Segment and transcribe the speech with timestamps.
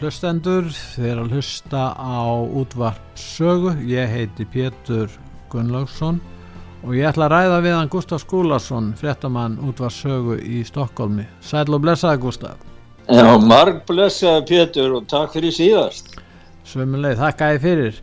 [0.00, 2.20] Hlustendur, þið er að hlusta á
[2.60, 3.72] útvart sögu.
[3.88, 5.12] Ég heiti Pétur
[5.52, 6.18] Gunnlaugsson
[6.84, 11.24] og ég ætla að ræða við hann Gustaf Skúlason, fréttamann útvart sögu í Stokkólmi.
[11.40, 12.60] Sæl og blessaði Gustaf.
[13.06, 16.14] Já, marg blessaði Pétur og takk fyrir síðast.
[16.66, 18.00] Svömmuleið, þakka ég fyrir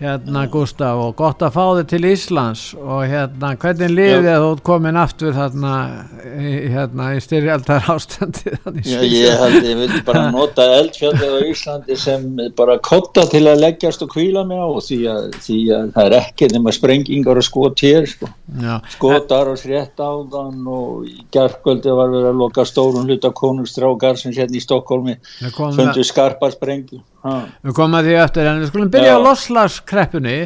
[0.00, 2.62] hérna Gustaf og gott að fá þig til Íslands.
[2.80, 5.74] Og hérna hvernig liðið þú komin aftur þarna
[6.74, 8.54] hérna í styrjaldar ástandi
[8.88, 12.26] Já ég held ég vil bara nota eldfjallið á Íslandi sem
[12.58, 16.18] bara kotta til að leggjast og kvíla mig á því að, því að það er
[16.18, 18.30] ekki nema sprengingar og skot hér sko.
[18.96, 24.34] skotar og srétt áðan og í gerðkvöldi var við að loka stórun hluta konungstrákar sem
[24.34, 25.18] hérna í Stokkólmi
[25.54, 29.16] fundu skarpa sprengi Við komum að því eftir en við skulum byrja Já.
[29.16, 30.38] á loslagskreppunni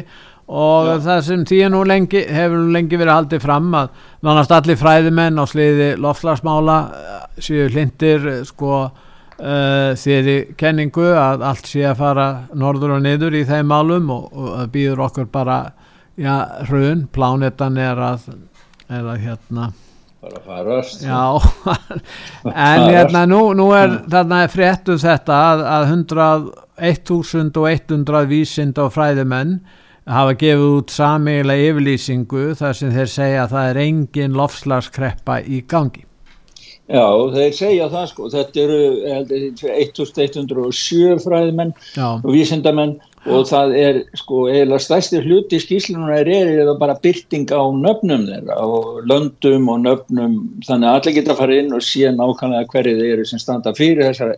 [0.49, 0.93] og Já.
[1.05, 3.89] það sem því nú lengi, hefur nú lengi verið haldið fram að
[4.25, 11.45] nánast allir fræðimenn á sliði loslagsmála eh, séu hlindir eh, sko uh, þeirri kenningu að
[11.51, 15.59] allt sé að fara norður og niður í þeim málum og, og býður okkur bara
[16.19, 18.31] já, hrun, plánetan er að,
[18.87, 19.69] er að hérna
[20.19, 21.39] bara farast Já,
[22.43, 26.27] en hérna nú, nú er þarna fréttu þetta að, að 100,
[26.89, 29.59] 1100 vísind og fræðimenn
[30.09, 35.63] hafa gefið út samiðilega yfirlýsingu þar sem þeir segja að það er engin lofslagskreppa í
[35.69, 36.05] gangi.
[36.89, 38.77] Já, þeir segja það sko, þetta eru
[39.29, 42.07] 1107 fræðimenn Já.
[42.17, 42.95] og vísindamenn
[43.27, 46.29] og það er sko eiginlega stærsti hluti í skýslunar er
[46.63, 50.37] eða bara byrting á nöfnum þeirra og löndum og nöfnum.
[50.67, 53.73] Þannig að allir geta að fara inn og sé nákvæmlega hverju þeir eru sem standa
[53.75, 54.29] fyrir þessa,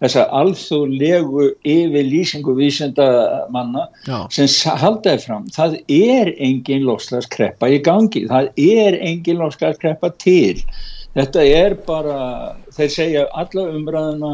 [0.00, 3.84] þessa alþjóðlegu yfir lýsingu vísendamanna
[4.32, 4.48] sem
[4.80, 5.50] haldaði fram.
[5.52, 10.62] Það er engin loslaskreppa í gangi, það er engin loslaskreppa til.
[11.12, 12.16] Þetta er bara,
[12.72, 14.32] þeir segja alla umræðuna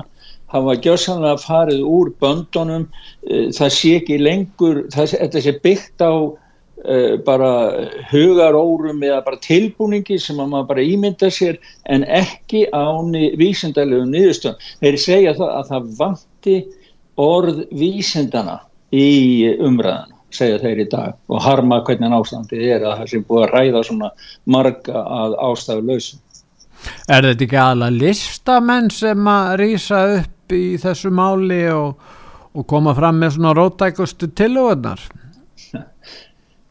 [0.52, 2.88] hafa gjössanlega farið úr böndunum
[3.28, 7.52] eh, það sé ekki lengur það, þetta sé byggt á uh, bara
[8.10, 11.58] hugarórum eða bara tilbúningi sem að maður bara ímynda sér
[11.90, 12.86] en ekki á
[13.38, 14.68] vísendalegu niðurstönd.
[14.82, 16.56] Þeir segja það að það vanti
[17.18, 18.60] orð vísendana
[18.94, 23.44] í umræðana segja þeir í dag og harma hvernig ástandið er að það sé búið
[23.46, 24.10] að ræða svona
[24.44, 26.24] marga að ástafu lausum.
[27.10, 31.98] Er þetta ekki alveg listamenn sem að rýsa upp upp í þessu máli og,
[32.56, 35.02] og koma fram með svona rótækustu tilöðunar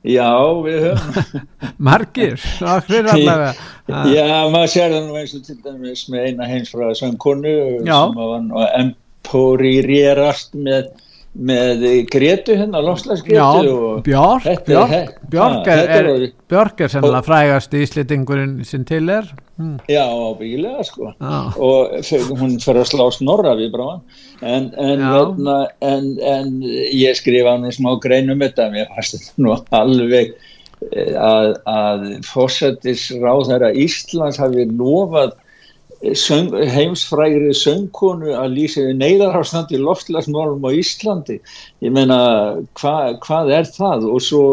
[0.07, 0.29] Já,
[0.63, 1.47] við höfum.
[1.87, 3.49] Margir, okkur allavega.
[4.07, 8.15] Já, maður sér það nú eins og til dæmis með eina hens frá söngkonu sem
[8.15, 10.93] var emporirerast með
[11.37, 13.73] með Gretu hérna, lofslagsgretu
[14.05, 19.29] Björk Björk, Björk er, er, Björk er sennilega frægast í Íslitingurinn sem til er.
[19.57, 19.77] Hmm.
[19.89, 21.11] Já, ábyggilega sko.
[21.17, 21.37] Já.
[21.57, 24.03] og hún fyrir að slá snorra við bráðan.
[24.41, 28.69] En, en, hérna, en, en ég skrifa nú smá grein um þetta.
[28.73, 30.33] Mér fannst þetta nú alveg
[30.91, 35.35] eh, að, að fósættis ráð þeirra Íslands hafi lofað
[36.17, 41.39] söng, heimsfrægri söngkonu að lýsa neyðarhástandi loftlagsmálum á Íslandi.
[41.81, 42.19] Ég meina
[42.79, 44.07] hva, hvað er það?
[44.11, 44.43] Og svo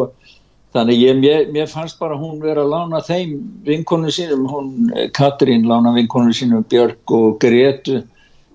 [0.75, 3.37] þannig ég, mér, mér fannst bara hún vera að lána þeim
[3.67, 4.73] vinkonu sínum hún
[5.15, 8.03] Katrín lána vinkonu sínum Björg og Gretu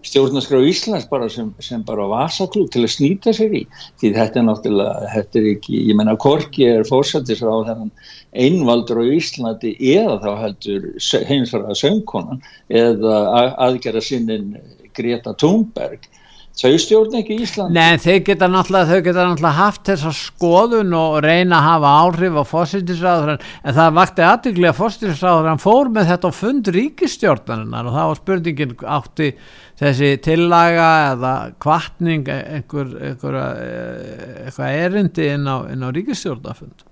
[0.06, 3.64] stjórnarskrá Íslands bara sem, sem bara vasaklúk til að snýta sér í.
[4.00, 7.92] Því þetta er náttúrulega, þetta er ekki ég menna Korki er fórsættisra á þennan
[8.34, 10.88] einvaldur á Íslandi eða þá heldur
[11.30, 13.20] heimsfæra söngkonan eða
[13.58, 14.56] aðgerra sinnin
[14.94, 16.06] Greta Thunberg.
[16.60, 21.14] Þau stjórn ekki Ísland Nei, þau geta náttúrulega, þau geta náttúrulega haft þessa skoðun og
[21.24, 26.12] reyna að hafa áhrif á fósittisráður en það vakti aðbygglega að fósittisráður hann fór með
[26.12, 29.32] þetta á fund ríkistjórnarinnar og það var spurningin átti
[29.80, 31.34] þessi tillaga eða
[31.64, 33.40] kvartning einhver, einhver,
[34.50, 36.89] einhver erindi inn á, á ríkistjórnafund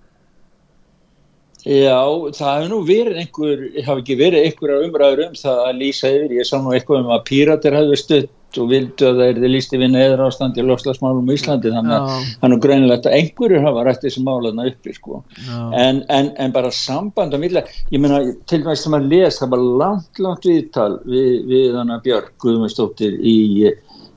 [1.66, 2.00] Já,
[2.38, 6.36] það hefur nú verið einhver, hafi ekki verið einhverja umræður um það að lýsa yfir,
[6.38, 9.52] ég sá nú eitthvað um að píratir hefðu stutt og vildu að það er þið
[9.52, 11.72] lísti vinna eða ástandi í lofslagsmálum í Íslandi.
[11.74, 15.22] Þannig að það er nú greinilegt að einhverjur hafa rætt þessi málaðna uppi sko.
[15.48, 19.54] En, en, en bara samband á milla ég meina til dæmis sem að lesa það
[19.56, 23.38] var langt langt viðtal við, við hana Björg Guðmundsdóttir í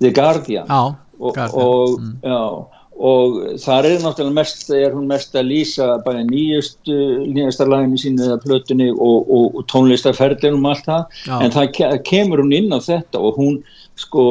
[0.00, 0.70] The Guardian.
[0.70, 2.14] Já, og, og, mm.
[2.24, 8.26] já, og þar er náttúrulega mest, er hún mest að lýsa bæði nýjust nýjastarlæginu sínu
[8.26, 11.36] eða plötunni og, og tónlistarferðinum og allt það já.
[11.40, 13.60] en það kemur hún inn á þetta og hún
[14.00, 14.24] sko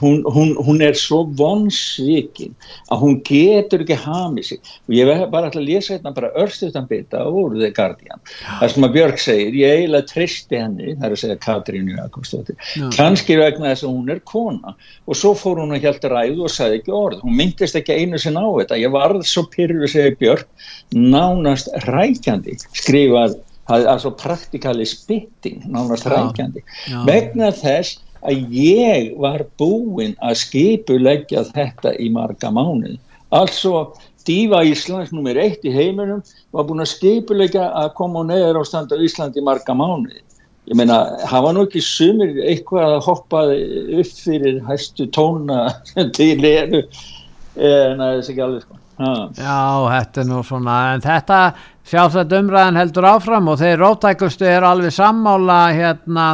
[0.00, 2.54] hún, hún, hún er svo vonsvikin
[2.90, 4.72] að hún getur ekki hamið sig.
[4.88, 8.22] Og ég verði bara að lesa hérna bara örstuðan bita úr The Guardian.
[8.60, 12.60] Það sem að Björg segir, ég eiginlega tristi henni, það er að segja Katrínu Jakobsdóttir,
[12.96, 14.76] kannski vegna þess að hún er kona.
[15.06, 18.20] Og svo fór hún að hjálta ræðu og sagði ekki orð, hún myndist ekki einu
[18.20, 20.48] sin á þetta, ég varð svo pyrru segir Björg,
[20.94, 26.62] nánast rækjandi skrifað altså praktikali spitting nánast rækjandi
[27.06, 32.98] vegna þess að ég var búinn að skipuleggja þetta í marga mánuð.
[33.34, 33.88] Altså
[34.26, 36.22] Díva Íslands nummer eitt í heiminum
[36.54, 40.22] var búinn að skipuleggja að koma og neður á standa Ísland í marga mánuð.
[40.66, 40.96] Ég meina,
[41.30, 43.44] hafa nú ekki sumir eitthvað að hoppa
[44.00, 45.68] upp fyrir hæstu tóna
[46.16, 46.82] til eru
[47.56, 48.80] en það er þessi ekki alveg sko.
[48.96, 49.12] Ha.
[49.36, 49.60] Já,
[49.92, 51.38] þetta er nú svona, en þetta
[51.86, 56.26] sjálfsagt umræðan heldur áfram og þeir rótækustu er alveg sammála hérna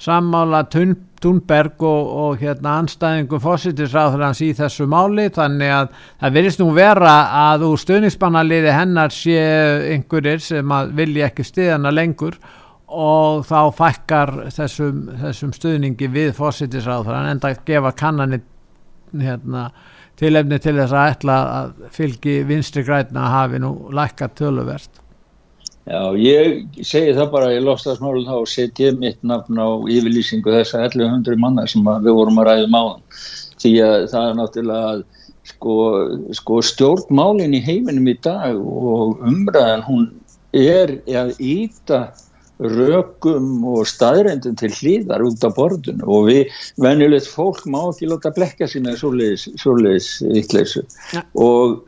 [0.00, 6.60] sammála Thunberg og, og hérna anstæðingum fósittisráður hans í þessu máli þannig að það verðist
[6.60, 7.14] nú vera
[7.44, 9.38] að úr stuðningsbannaliði hennar sé
[9.94, 12.36] einhverjir sem vilja ekki stiðana lengur
[12.94, 18.44] og þá fækkar þessum, þessum stuðningi við fósittisráður en enda að gefa kannanir
[19.14, 19.68] hérna,
[20.20, 25.03] tilefni til þess að ætla að fylgi vinstri græna hafi nú lækka töluvert
[25.84, 30.76] Já, ég segi það bara í lofstafsmálun þá set ég mitt nafn á yfirlýsingu þess
[30.78, 33.02] að 1100 manna sem við vorum að ræða máðan
[33.60, 34.94] því að það er náttúrulega
[35.50, 35.76] sko,
[36.40, 40.06] sko stjórnmálin í heiminum í dag og umræðan hún
[40.56, 42.06] er að íta
[42.58, 46.06] rökum og staðrændin til hlýðar út af borðinu.
[46.06, 51.24] Og við venjulegt fólk má ekki láta blekka sína svoleiðis vittleysu ja.
[51.34, 51.82] og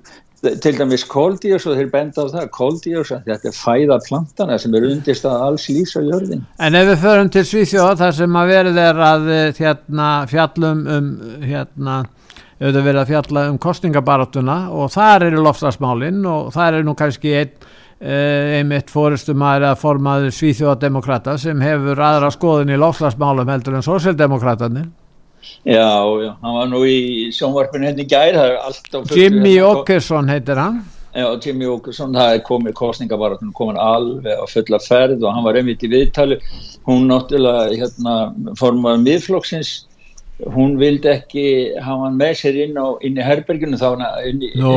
[0.62, 4.88] til dæmis kóldíus og þeir benda á það kóldíus þetta er fæða plantana sem er
[4.88, 8.52] undist að alls lýs á jörðin En ef við förum til Svíþjóð þar sem að
[8.52, 11.08] verið er að hérna, fjallum um
[11.44, 11.96] hérna,
[12.60, 17.34] auðvitað verið að fjalla um kostningabaratuna og þar eru lofslagsmálinn og þar er nú kannski
[17.40, 17.56] einn
[18.00, 24.88] eh, einmitt fóristum að formaður Svíþjóðademokrata sem hefur aðra skoðin í lofslagsmálum heldur en sósildemokratanir
[25.66, 25.88] Já,
[26.22, 28.38] já, hann var nú í sjónvarpinu henni gær
[29.14, 30.84] Jimmy Åkesson heitir hann
[31.16, 35.56] Já, Jimmy Åkesson, það er komið kostningabaratun komin alveg á fulla ferð og hann var
[35.56, 36.36] einmitt í viðtali
[36.86, 38.16] hún náttúrulega, hérna,
[38.60, 39.70] formaður miðflokksins
[40.52, 41.46] hún vildi ekki
[41.80, 44.74] hafa hann með sér inn, á, inn í herberginu þá no.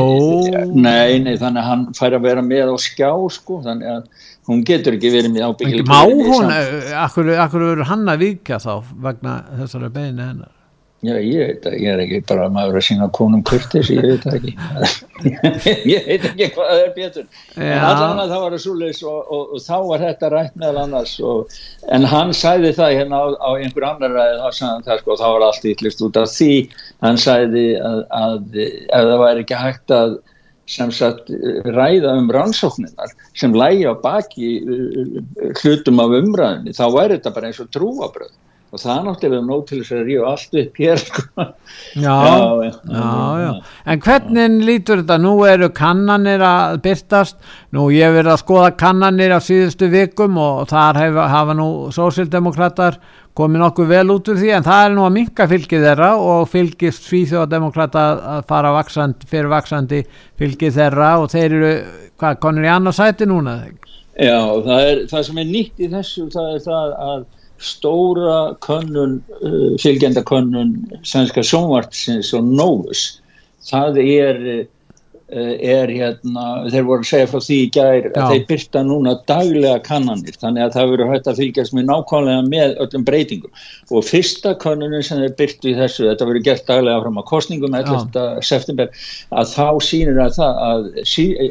[0.72, 4.62] nei, nei, þannig að hann fær að vera með á skjá sko, þannig að hún
[4.66, 6.54] getur ekki verið með ábyggileg Má hún,
[7.04, 8.72] akkur, akkur verður hann að vika þá
[9.08, 10.56] vegna þessara beinu hennar?
[11.00, 14.24] Já, ég veit að ég er ekki bara maður að sína konum kurtis, ég veit
[14.28, 14.52] ekki.
[15.88, 17.24] Ég veit ekki hvað það er betur.
[17.56, 20.82] En allan að það var að súleis og, og, og þá var þetta rætt meðal
[20.82, 21.56] annars og,
[21.96, 25.26] en hann sæði það hérna á, á einhver annar ræði þá sagði það sko, þá
[25.30, 26.52] var allt ytlist út af því.
[27.06, 30.18] Hann sæði að, að ef það væri ekki hægt að
[30.70, 31.30] sem sagt
[31.66, 34.50] ræða um rannsókninar sem lægi á baki
[35.62, 38.30] hlutum af umræðinni, þá væri þetta bara eins og trúabröð
[38.70, 41.22] og það náttúrulega nóg til þess að ríu allt upp hér sko.
[42.04, 42.18] já,
[42.62, 43.50] já, já, já,
[43.92, 47.40] en hvernig lítur þetta, nú eru kannanir að byrtast,
[47.74, 53.00] nú ég verið að skoða kannanir á síðustu vikum og þar hef, hafa nú sósildemokrater
[53.40, 56.46] komið nokkuð vel út úr því en það er nú að minka fylgið þeirra og
[56.52, 58.06] fylgist svíþjóðademokrata
[58.36, 60.00] að fara vaksandi, fyrir vaksandi
[60.40, 61.74] fylgið þeirra og þeir eru,
[62.20, 63.58] hvað, konur í annarsæti núna?
[64.20, 67.28] Já, það, er, það sem er nýtt í þessu, það er það að
[67.60, 73.08] stóra könnun, uh, fylgjenda könnun svenska sjónvartsins og Novus
[73.68, 74.66] það er Eh,
[75.30, 78.24] er hérna, þeir voru að segja frá því í gær að Já.
[78.30, 82.74] þeir byrta núna daglega kannanir, þannig að það verður hægt að fylgjast með nákvæmlega með
[82.84, 83.60] öllum breytingum
[83.90, 87.76] og fyrsta kannunin sem þeir byrtu í þessu, þetta verður gert daglega fram á kostningum
[87.78, 88.42] 11.
[88.46, 88.90] september
[89.30, 90.88] að þá sínir að það að,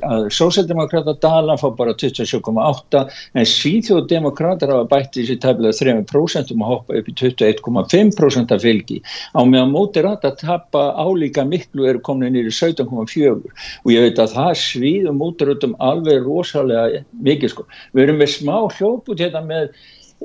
[0.09, 3.05] að sósældemokrata dala fá bara 27,8
[3.39, 9.00] en svíþjóðdemokrater hafa bætt í sér tæmlega 3% og hoppa upp í 21,5% af fylgi
[9.36, 13.38] á meðan mótir að tapa álíka miklu eru komin nýri 17,4
[13.84, 17.66] og ég veit að það svíðum útrútum alveg rosalega mikið sko.
[17.94, 19.72] Við erum með smá hljóput hérna með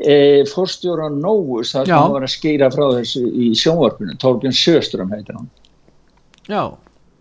[0.03, 5.39] e, forstjóra Nóus þar sem var að skýra frá þessu í sjónvarpinu, Torbjörn Sjöström heitir
[5.39, 5.53] hann.
[6.51, 6.75] Já,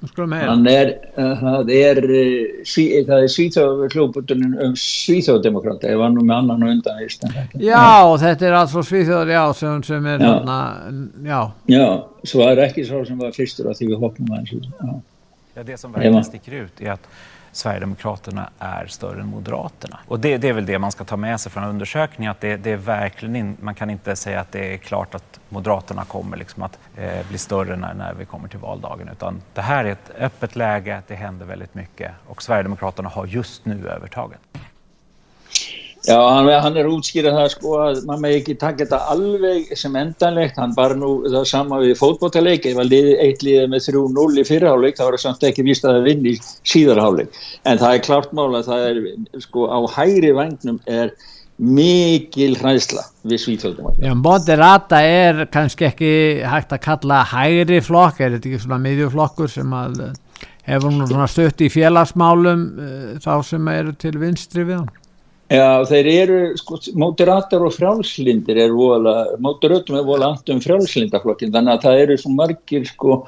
[0.09, 0.49] skulum heyra.
[0.51, 2.01] Hann er, uh, það er,
[2.67, 7.23] sí, það er svíþjóður hljóputunum um svíþjóðdemokrata, ég var nú með annan og undan íst.
[7.61, 7.85] Já,
[8.25, 10.59] þetta er alls frá svíþjóður, já, sem, sem er hérna,
[11.23, 11.39] já.
[11.71, 11.87] Já,
[12.33, 15.01] svo er ekki svo sem var fyrstur að því við hoppum aðeins, já.
[15.53, 17.07] Ja, det som verkligen sticker ut är att
[17.51, 19.99] Sverigedemokraterna är större än Moderaterna.
[20.07, 22.57] Och det, det är väl det man ska ta med sig från undersökningen, att det,
[22.57, 26.37] det är verkligen in, man kan inte säga att det är klart att Moderaterna kommer
[26.37, 29.91] liksom att eh, bli större när, när vi kommer till valdagen, utan det här är
[29.91, 34.39] ett öppet läge, det händer väldigt mycket og Sverigedemokraterna har just nu övertaget.
[36.03, 39.93] Já, hann, hann er útskýrað það sko að maður með ekki taka þetta alveg sem
[39.95, 44.41] endanlegt, hann bara nú það sama við fótbótaleik, ef að liði eitt liði með 3-0
[44.41, 46.41] í fyrirháleik það samt ekki vist að það vinni í
[46.73, 48.99] síðarháleik en það er klart mála að það er
[49.45, 51.13] sko á hægri vagnum er
[51.63, 54.01] mikil hræðsla við svíþjóðum.
[54.03, 56.11] Já, Moderata er kannski ekki
[56.49, 60.01] hægt að kalla hægri flokk, er þetta ekki svona miðjuflokkur sem að
[60.67, 64.91] hefur nú svona stött í félagsmálum uh, þá sem eru til vinstri við hann?
[65.53, 71.75] Já, þeir eru, sko, mótiratar og frjálslindir er vola, mótiratum er vola andum frjálslindaflokkin, þannig
[71.75, 73.19] að það eru svo margir, sko,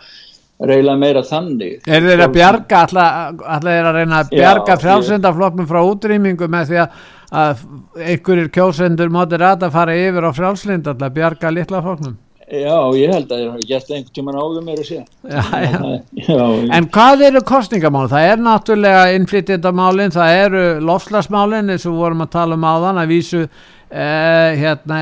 [0.65, 1.83] reyla meira þannig.
[1.85, 6.81] Er þeir að bjarga, allar er að reyna að bjarga frjálslindaflokknum frá útrýmingu með því
[6.85, 6.99] að,
[7.45, 7.65] að
[8.09, 12.17] einhverjir kjósendur mótirata fara yfir á frjálslind, allar bjarga litla flokknum?
[12.45, 15.79] Já, ég held að ég hef gert einhvern tíman áður mér að sé já, já.
[16.27, 16.43] Já,
[16.77, 18.05] En hvað eru kostningamál?
[18.11, 23.15] Það er náttúrulega innflytjandamálin, það eru lofslagsmálin eins og vorum að tala um áðan að
[23.15, 25.01] vísu eh, hérna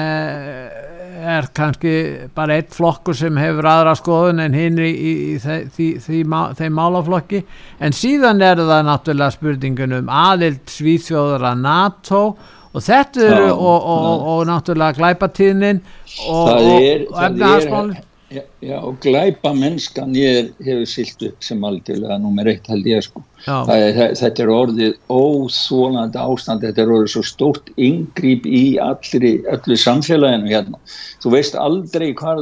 [1.24, 1.94] er kannski
[2.36, 7.44] bara eitt flokkur sem hefur aðra skoðun en hinn í, í, í þeim málaflokki
[7.84, 12.44] en síðan er það náttúrulega spurningun um aðild svíþjóður að NATO og
[12.82, 15.84] þetta eru og, og, og, og náttúrulega glæpatíðnin
[16.30, 18.01] og efnahagsmálinn
[18.34, 23.03] Já, já, og glæpa mennskan ég hefur silt upp sem algjörlega nummer eitt held ég
[23.06, 23.22] sko.
[23.46, 29.77] Er, þetta er orðið óþólandi ástand, þetta er orðið svo stórt yngrýp í allri, öllu
[29.77, 30.82] samfélaginu hérna.
[31.22, 32.42] Þú veist aldrei hvað,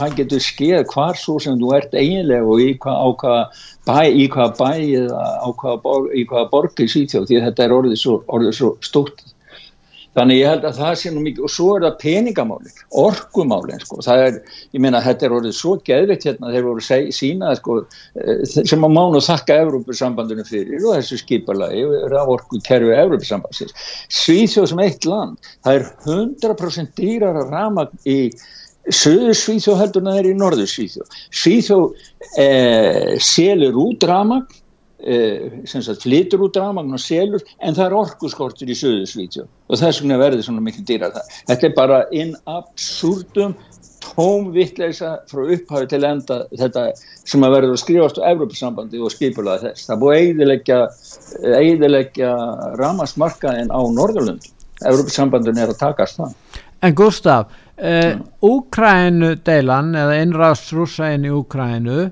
[0.00, 4.00] hvað getur skeið, hvar svo sem þú ert eiginlega og í hvað, á hvað bæ,
[4.10, 4.72] í hvað bæ
[5.04, 9.27] eða á hvað, í hvað borgi sýtjóð því þetta er orðið svo, orðið svo stórt
[10.18, 14.00] Þannig ég held að það sé nú mikið og svo er það peningamálinn, orkumálinn sko,
[14.02, 14.38] það er,
[14.74, 16.84] ég meina þetta er orðið svo geðvitt hérna þeir voru
[17.14, 22.96] sínað sko eh, sem á mánu þakka Evrópussambandinu fyrir og þessu skiparlagi og orku kerfi
[22.98, 23.74] Evrópussambandsins.
[24.10, 28.20] Svíþjóð sem eitt land, það er 100% dýrar að rama í
[28.90, 31.20] söður Svíþjóð heldur en það er í norður Svíþjóð.
[31.44, 32.08] Svíþjóð
[32.42, 34.58] eh, selur út ramag
[35.08, 40.18] Eh, flytur út rafmagn og selur en það er orkuskortur í söðusvítjó og þess vegna
[40.20, 43.54] verður svona mikil dýra það þetta er bara inn absúrdum
[44.04, 46.84] tómvittleisa frá upphafi til enda þetta
[47.24, 49.88] sem að verður að skrifast á Evrópussambandi og skipulaði þess.
[49.88, 50.20] Það búið
[51.58, 52.30] eidilegja
[52.78, 54.48] ramasmarkaðin á Norðurlund
[54.84, 56.36] Evrópussambandin er að takast það.
[56.82, 57.56] En Gustaf
[58.44, 62.08] Úkrænu deilan eða innræðs rúsæin í Úkrænu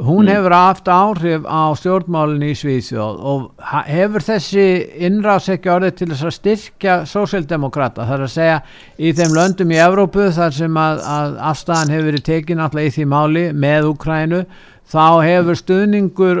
[0.00, 0.32] hún mm.
[0.32, 3.46] hefur haft áhrif á stjórnmálinn í Svíðsjóð og
[3.90, 4.66] hefur þessi
[5.06, 8.58] innráðs ekki orðið til þess að styrkja sósildemokrata þar að segja
[8.96, 12.92] í þeim löndum í Evrópu þar sem að, að afstæðan hefur verið tekin alltaf í
[12.96, 14.44] því máli með Ukrænu
[14.90, 16.40] þá hefur stuðningur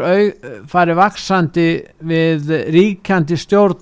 [0.70, 1.66] farið vaksandi
[2.10, 3.76] við ríkjandi stjórn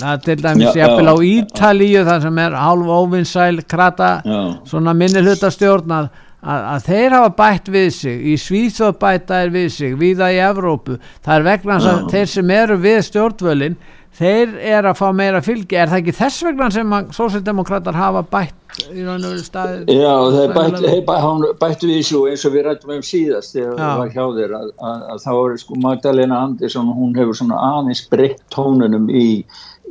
[0.00, 4.38] það er til dæmis jafnvel á Ítalíu þar sem er hálf óvinnsæl krata já.
[4.70, 6.08] svona minni hlutastjórn
[6.44, 10.40] að að, þeir hafa bætt við sig í Svíþóð bæta er við sig viða í
[10.44, 13.78] Evrópu, það er vegna að þeir sem eru við stjórnvölin
[14.14, 15.78] þeir er að fá meira fylgi.
[15.78, 18.60] Er það ekki þess vegna sem sósildemokrater hafa bætt
[18.90, 22.94] í raun og staði Já, þeir bættu bætt, bætt við svo eins og við rættum
[22.96, 26.90] um síðast þegar það var hjá þeir að, að, að þá er sko Magdalena Andersson
[26.96, 29.28] hún hefur svona aðeins breytt tónunum í,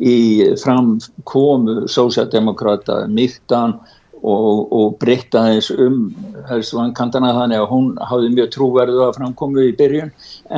[0.03, 0.17] í
[0.63, 3.77] framkomu sósildemokrata mýttan
[4.23, 5.97] og, og breytta þess um
[6.47, 10.13] helst vankantana þannig að hún hafði mjög trúverðu að framkomu í byrjun.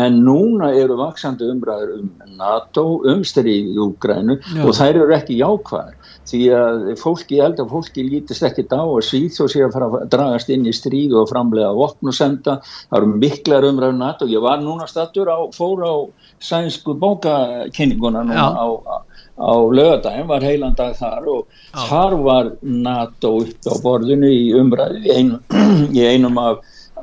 [0.06, 5.96] En núna eru vaksandi umræður um NATO, umstyrið í Úgrænu og þær eru ekki jákvæðar.
[6.26, 9.76] Því að fólki, ég held að fólki lítist ekki á að síð og sé að
[9.76, 12.58] fara að dragast inn í stríð og framlega vopn og senda,
[12.90, 15.94] það eru miklar umræður um NATO, ég var núna stattur á, fór á
[16.42, 18.96] sænsku bókakynninguna núna á, á
[19.36, 21.86] á lögadagin var heilandag þar og Já.
[21.90, 25.34] þar var NATO upp á borðinu í umræði í, ein,
[25.98, 26.62] í einum af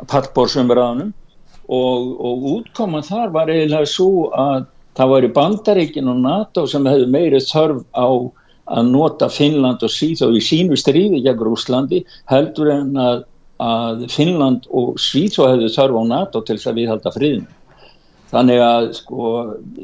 [0.09, 1.12] pallbórsumræðanum
[1.69, 4.65] og, og útkoman þar var eiginlega svo að
[4.97, 8.09] það var í bandaríkin og NATO sem hefði meiri þörf á
[8.73, 13.25] að nota Finnland og Svíþjóð í sínu stríði gegn Úslandi heldur en að,
[13.61, 17.51] að Finnland og Svíþjóð hefði þörf á NATO til þess að við halda friðinu
[18.33, 19.33] Þannig að sko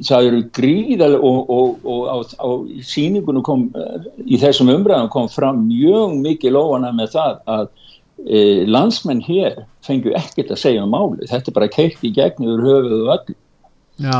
[0.08, 2.50] það eru gríðal og, og, og á, á
[2.88, 3.66] síningunum kom,
[4.24, 7.66] í þessum umræðum kom fram mjög mikið lofana með það að
[8.24, 8.38] e,
[8.70, 11.28] landsmenn hér fengju ekkert að segja um máli.
[11.28, 13.36] Þetta er bara keitt í gegn yfir höfuðu öll.
[13.98, 14.18] Já,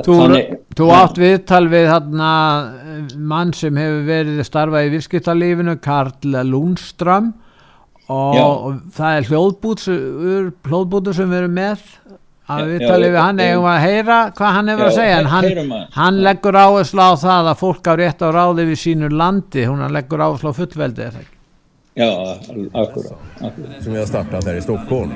[0.00, 2.32] þú, Þannig, þú átt viðtal við þarna
[3.30, 7.34] mann sem hefur verið starfað í virkskiptalífinu, Karl Lundström.
[8.10, 11.84] Og, og það er hljóðbútur sem við erum með
[12.50, 15.74] að við talum við hann eða að heyra hvað hann hefur að segja en hann,
[15.96, 19.66] hann leggur áherslu á það að fólk á rétt á ráði við sínu landi.
[19.68, 21.39] Hún leggur áherslu á fullveldi eða ekki
[21.94, 22.38] Ja,
[22.72, 23.18] akkurat.
[23.80, 25.10] Som jag startat här i Stockholm.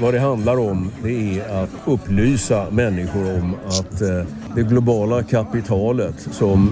[0.00, 4.24] Vad det handlar om det är att upplysa människor om att eh,
[4.54, 6.70] det globala kapitalet som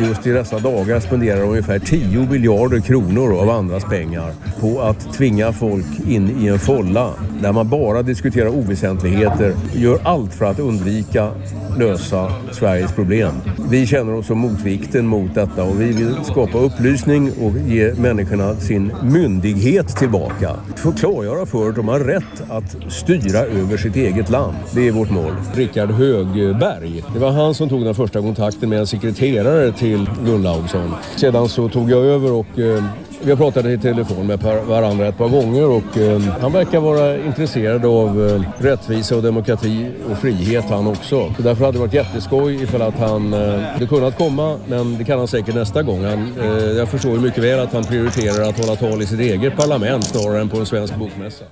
[0.00, 5.52] just i dessa dagar spenderar ungefär 10 miljarder kronor av andras pengar på att tvinga
[5.52, 7.10] folk in i en folla
[7.42, 11.32] där man bara diskuterar oväsentligheter, gör allt för att undvika
[11.78, 13.34] lösa Sveriges problem.
[13.70, 18.54] Vi känner oss som motvikten mot detta och vi vill skapa upplysning och ge människorna
[18.54, 20.56] sin sin myndighet tillbaka.
[20.76, 24.56] Få klargöra för att de har rätt att styra över sitt eget land.
[24.74, 25.32] Det är vårt mål.
[25.54, 30.94] Rickard Högberg, det var han som tog den första kontakten med en sekreterare till Gunnlaugsson.
[31.16, 32.84] Sedan så tog jag över och eh,
[33.22, 37.16] vi har pratat i telefon med varandra ett par gånger och eh, han verkar vara
[37.24, 41.34] intresserad av eh, rättvisa och demokrati och frihet han också.
[41.36, 45.04] Så därför hade det varit jätteskoj ifall att han eh, hade kunnat komma men det
[45.04, 46.04] kan han säkert nästa gång.
[46.04, 49.56] Han, eh, jag förstår mycket väl att han prioriterar att hålla tal i sitt eget
[49.56, 51.44] parlament snarare än på en svensk bokmässa.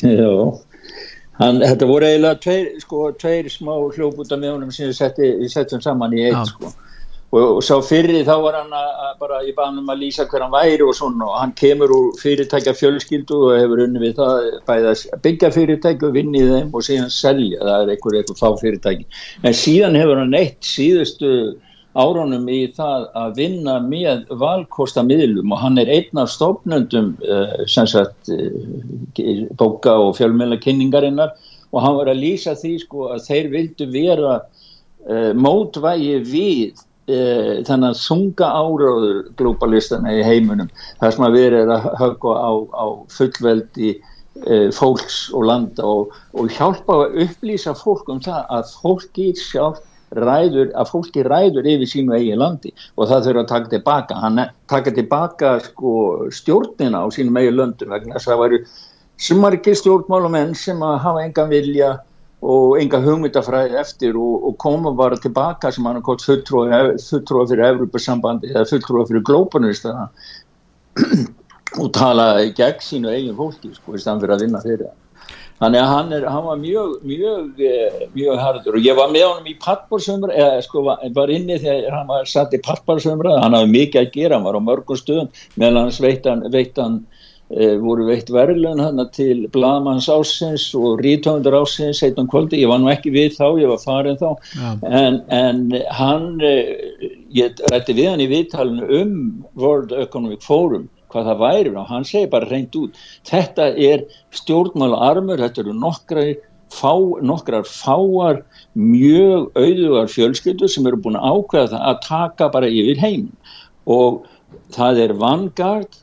[0.00, 0.58] Ja.
[1.38, 6.16] Hann, þetta voru eiginlega tveir, sko, tveir smá hljóputa með honum sem við settum saman
[6.18, 6.72] í eitt sko
[7.30, 10.54] og, og sá fyrir þá var hann að, bara í banum að lýsa hver hann
[10.54, 14.90] væri og svona og hann kemur úr fyrirtækja fjölskyldu og hefur unni við það bæði
[14.92, 19.08] að byggja fyrirtæki og vinni þeim og síðan selja, það er einhver eitthvað fá fyrirtæki.
[19.44, 21.32] En síðan hefur hann eitt síðustu
[21.98, 27.54] árunum í það að vinna með valkosta miðlum og hann er einn af stofnöndum uh,
[27.70, 31.34] sem sagt uh, bóka og fjölmjöla kynningarinnar
[31.72, 37.18] og hann var að lýsa því sko að þeir vildu vera uh, mótvægi við e,
[37.66, 42.52] þannig að sunga áráður globalistana í heimunum þar sem að við erum að höfka á,
[42.76, 48.74] á fullveldi e, fólks og landa og, og hjálpa að upplýsa fólk um það að
[48.82, 49.84] fólki sjálf
[50.16, 54.20] ræður, að fólki ræður yfir sínu eigin landi og það þurfa að taka tilbaka.
[54.22, 55.90] Hann taka tilbaka sko,
[56.32, 58.60] stjórnina á sínum eigin löndum vegna þess að það væri
[59.28, 61.90] sumarikið stjórnmálumenn sem að hafa engan vilja
[62.42, 67.64] og enga hugmyndafræði eftir og, og koma bara tilbaka sem hann har kort fulltróða fyrir
[67.72, 70.06] Evropasambandi eða fulltróða fyrir glópanistana
[71.82, 74.88] og tala gegn sínu eigin fólki sko í stann fyrir að vinna það.
[75.58, 79.24] Þannig að hann, er, hann var mjög mjög, eh, mjög hardur og ég var með
[79.26, 83.72] honum í pattbórsumra eða sko var, inni þegar hann var satt í pattbórsumra hann hafði
[83.74, 86.78] mikið að gera, hann var á mörgum stöðum meðan hann veit
[87.54, 92.28] hann, veit hann E, voru veitt verðlun hann til Blamanns ásins og Ríðtöndar ásins heitum
[92.28, 94.36] kvöldi, ég var nú ekki við þá ég var farin þá.
[94.54, 94.76] Ja.
[94.82, 101.24] en, en hann e, ég rætti við hann í viðtalinu um World Economic Forum hvað
[101.24, 101.76] það væri.
[101.76, 106.34] Og hann segi bara reynd út þetta er stjórnmála armur, þetta eru nokkrar
[106.68, 112.68] fá, nokkrar fáar mjög auðugar fjölskyldur sem eru búin að ákveða það að taka bara
[112.68, 113.32] yfir heim
[113.88, 114.26] og
[114.76, 115.96] það er Vanguard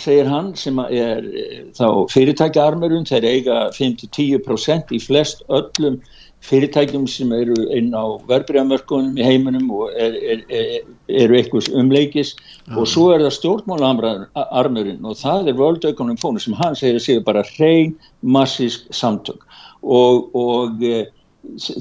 [0.00, 6.00] segir hann sem er eh, þá fyrirtækjaarmurinn þeir eiga 5-10% í flest öllum
[6.42, 10.88] fyrirtækjum sem eru inn á verbreyðamörkunum í heiminum og er, er, er,
[11.22, 12.74] eru einhvers umleikis ja.
[12.74, 17.24] og svo er það stjórnmálaarmurinn og það er Economic Forum sem hann segir að séu
[17.24, 19.46] bara hrein massísk samtök
[19.82, 21.04] og, og e,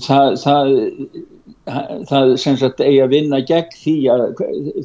[0.05, 0.71] það, það,
[2.09, 4.23] það sem sagt eigi að vinna gegn því að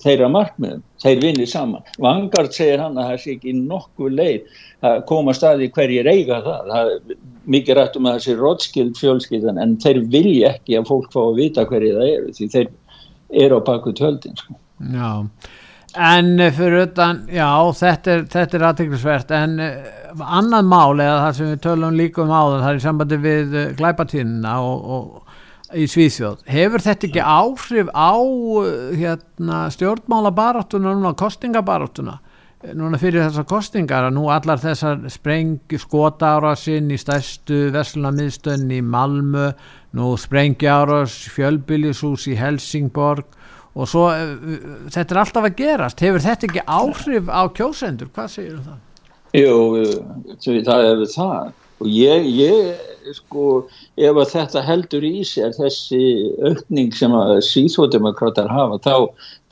[0.04, 1.86] þeirra markmiðum, þeir vinnir saman.
[2.02, 6.72] Vangard segir hann að það sé ekki nokkuð leið að koma staði hverjir eiga það,
[6.72, 7.18] það
[7.56, 11.22] mikið rætt um að það sé rótskild fjölskyldan en þeir vilja ekki að fólk fá
[11.24, 12.72] að vita hverjir það eru því þeir
[13.46, 14.58] eru á baku töldin sko.
[14.92, 15.10] Já
[15.96, 21.48] En fyrir utan, já, þetta er, er aðteglisvert, en uh, annað mál eða það sem
[21.52, 25.26] við tölum líka um áður, það er í sambandi við uh, glæpatíðina og, og
[25.74, 26.44] í Svíþjóð.
[26.52, 28.12] Hefur þetta ekki áhrif á
[29.00, 32.18] hérna, stjórnmálabaráttuna, núna kostingabaráttuna,
[32.76, 38.76] núna fyrir þessar kostingar að nú allar þessar sprengju skotára sinn í stærstu vesluna miðstöðin
[38.78, 39.50] í Malmö,
[39.96, 43.26] nú sprengja ára fjölbyljushús í Helsingborg,
[43.76, 44.34] og svo eh,
[44.92, 46.02] þetta er alltaf að gerast.
[46.04, 48.10] Hefur þetta ekki áhrif á kjósendur?
[48.16, 48.82] Hvað segir það?
[49.36, 51.54] Jú, eh, það er það.
[51.84, 53.66] Og ég, ég sko
[54.00, 56.00] ef að þetta heldur í sér þessi
[56.48, 58.94] aukning sem að síþódemokrater hafa þá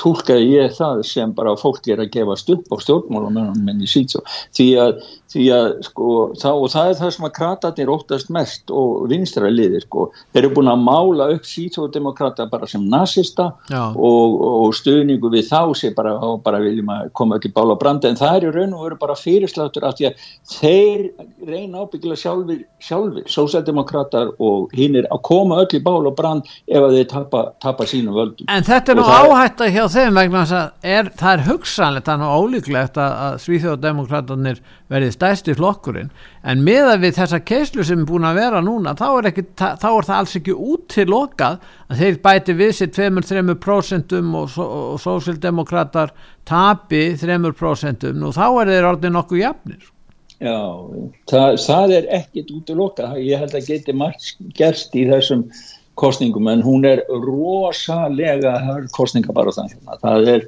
[0.01, 4.23] tólkaði ég það sem bara fólk er að gefast upp á stjórnmálum en í síðsó
[4.57, 6.09] því að, því að sko
[6.41, 10.09] þá, og það er það sem að kratarnir óttast mest og vinstra liðir sko.
[10.35, 15.75] Þeir eru búin að mála upp síðsódemokrata bara sem nazista og, og stuðningu við þá
[15.79, 18.11] sem bara, bara viljum að koma ekki bála branda.
[18.11, 21.07] En það er í raun og veru bara fyrirsláttur af því að þeir
[21.49, 26.81] reyna ábyggla sjálfur, sjálfur sósældemokratar og hinn er að koma öll í bála brand ef
[26.81, 28.51] að þeir tapa, tapa sínu völdum.
[28.51, 32.09] En þetta er nú áhætt að hjá hjá þeim vegna að er, það er hugsanlegt
[32.09, 34.61] þannig ólíklegt að, að Svíþjóðdemokrátanir
[34.92, 36.11] verði stæsti flokkurinn
[36.49, 39.88] en meða við þessa keislu sem er búin að vera núna þá er, ekki, þá
[39.90, 41.59] er það alls ekki út til lokað
[41.90, 46.14] að þeir bæti við sér 2-3% og, og sósildemokrátar
[46.49, 49.90] tapi 3% og þá er þeir orðin nokkuð jafnir.
[50.44, 50.59] Já,
[51.31, 55.47] það, það er ekkit út til lokað ég held að geti margt gerst í þessum
[56.01, 59.99] kostningum en hún er rosalega hörð kostningabaróðan hérna.
[60.03, 60.47] það er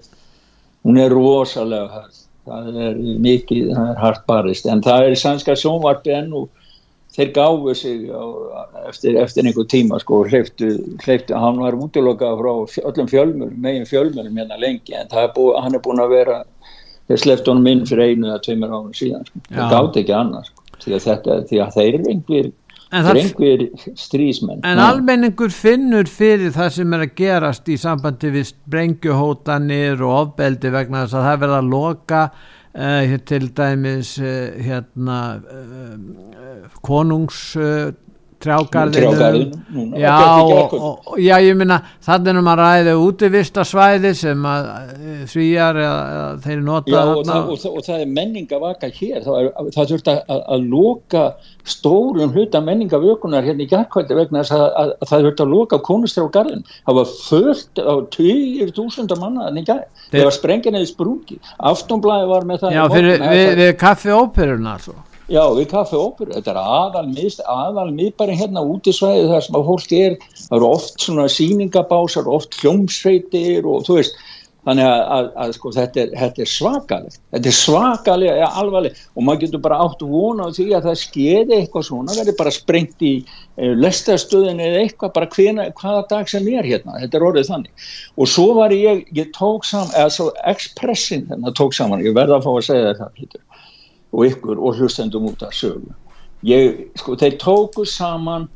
[0.85, 5.57] hún er rosalega hörð það er mikið, það er hart barist en það er sannska
[5.59, 6.49] sjónvarpi enn og
[7.17, 8.25] þeir gáfu sig á,
[8.91, 14.37] eftir, eftir einhver tíma sko hleyftu, hleyftu, hann var útlokað frá öllum fjölmur, megin fjölmurum
[14.37, 16.43] hérna lengi en er búið, hann er búin að vera
[17.09, 19.43] þeir sleftu honum inn fyrir einu eða tveimur árum síðan sko.
[19.49, 20.67] það gátt ekki annars sko.
[20.85, 22.51] því, að þetta, því að þeir eru einhver
[22.95, 23.65] einhver
[23.99, 30.15] strísmenn en almenningur finnur fyrir það sem er að gerast í sambandi við sprengjuhótanir og
[30.21, 34.33] ofbeldi vegna þess að það verða að loka uh, til dæmis uh,
[34.69, 37.57] hérna uh, konungs
[38.43, 40.17] trjágarðinu já,
[41.17, 44.69] já, ég minna þannig að maður ræði útivistasvæði sem að
[45.31, 49.25] svíjar eða þeir nota já, og, það, og, og það er menningavaka hér.
[49.25, 51.25] Það, er, það þurft að, að, að loka
[51.67, 57.01] stórum hluta menningavökunar hérna í gætkvældi vegna að, að það þurft að loka konustrjágarðin það
[57.01, 61.41] var fullt á 20.000 manna þannig að það var sprengjan eða sprungi.
[61.73, 62.77] Aftonblæði var með það.
[62.77, 67.89] Já, fyrir, við, við kaffióperuna svo Já, við kaffi óperu, þetta er aðal mist, aðal
[67.91, 72.29] miðbæri hérna út í svæði þar sem að fólk er, það eru oft svona síningabásar,
[72.31, 74.21] oft hljómsveitir og þú veist,
[74.67, 79.27] þannig að, að, að sko þetta er, er svakaleg, þetta er svakaleg, ja, alvarleg og
[79.27, 83.03] maður getur bara átt vona á því að það skeiði eitthvað svona, verður bara sprengt
[83.07, 87.51] í e, lestastöðin eða eitthvað, bara hvena, hvaða dag sem er hérna, þetta er orðið
[87.51, 87.91] þannig.
[88.15, 92.39] Og svo var ég, ég tók saman, eða svo Expressin hérna tók saman, ég verða
[92.39, 93.46] að fá að segja þetta, Pítur
[94.13, 95.95] og ykkur og hlustendum út af sögu.
[96.47, 98.49] Ég, sko, þeir tóku saman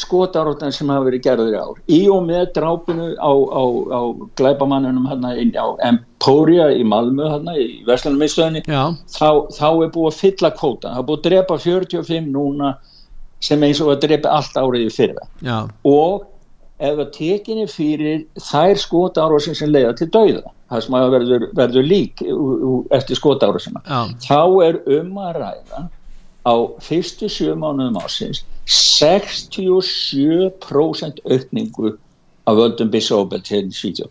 [0.00, 3.62] skotaróttan sem hafa verið gerður í ár í og með drápinu á, á,
[3.94, 4.00] á
[4.38, 10.50] glæbamannunum hérna á Emporia í Malmö hérna í Veslanmiðstöðinni þá, þá er búið að fylla
[10.58, 12.72] kóta það er búið að drepa 45 núna
[13.44, 15.28] sem eins og að drepa allt árið í fyrra.
[15.44, 15.58] Já.
[15.86, 16.26] og
[16.78, 21.84] ef það tekinni fyrir þær skotaróttan sem leiða til dauða það sem að verður, verður
[21.86, 22.14] lík
[22.96, 23.80] eftir skotára sinna
[24.24, 25.80] þá er um að ræða
[26.44, 31.98] á fyrstu sjö mánuðum ásins 67% aukningu
[32.44, 34.06] af völdum Bissóbelt hérna í Svíðjó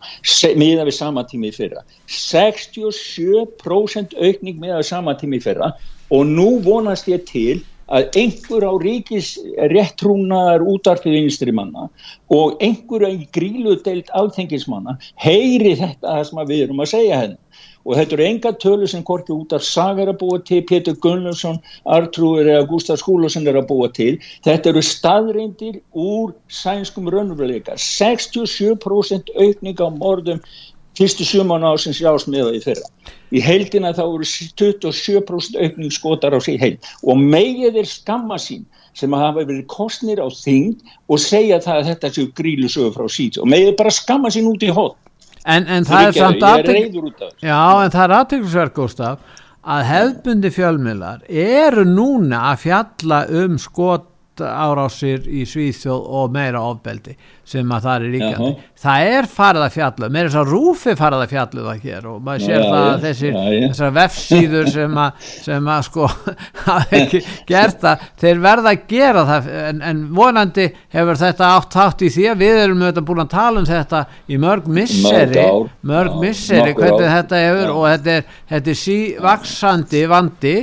[0.57, 1.81] miða við sama tími í fyrra.
[2.09, 5.67] 67% aukning miða við sama tími í fyrra
[6.13, 7.57] og nú vonast ég til
[7.93, 9.33] að einhver á ríkis
[9.73, 11.89] réttrúnaðar útarfið vinstri manna
[12.33, 17.39] og einhver í gríludeilt alþengismanna heyri þetta sem við erum að segja henni
[17.83, 20.95] og þetta eru enga tölu sem Korki út af Saga er að búa til, Pétur
[21.03, 21.59] Gunnlaugsson
[21.95, 24.13] Artrúður eða Gustaf Skúlason er að búa til.
[24.45, 27.75] Þetta eru staðreindir úr sænskum raunveruleika.
[27.75, 30.39] 67% aukning á morðum
[30.97, 32.87] fyrstu sjumána ásins jásmiða í fyrra.
[33.33, 38.65] Í heildina þá voru 27% aukning skotar á sig heil og megið er skamma sín
[38.97, 40.77] sem hafa verið kostnir á þing
[41.09, 44.65] og segja það að þetta séu grílusögur frá síts og megið bara skamma sín út
[44.65, 44.97] í hótt
[45.45, 46.45] en, en það er samt
[48.19, 48.81] aðtækksverk
[49.63, 54.09] að hefbundi fjölmiðlar eru núna að fjalla um skot
[54.41, 57.13] árásir í Svíþjóð og meira ofbeldi
[57.45, 58.49] sem að það er ríkjandi.
[58.49, 58.67] -huh.
[58.79, 62.21] það er farið að fjalla, meira þess að rúfi farið að fjalla það hér og
[62.23, 66.07] maður sér ja, það að þessir, ja, þessar vefsíður sem að, sem að sko
[66.65, 71.79] hafa ekki gert það, þeir verða að gera það en, en vonandi hefur þetta átt
[71.81, 75.49] hátt í því að við erum auðvitað búin að tala um þetta í mörg misseri.
[75.81, 80.55] Mörg misseri hvernig þetta hefur og þetta er, þetta er sívaksandi vandi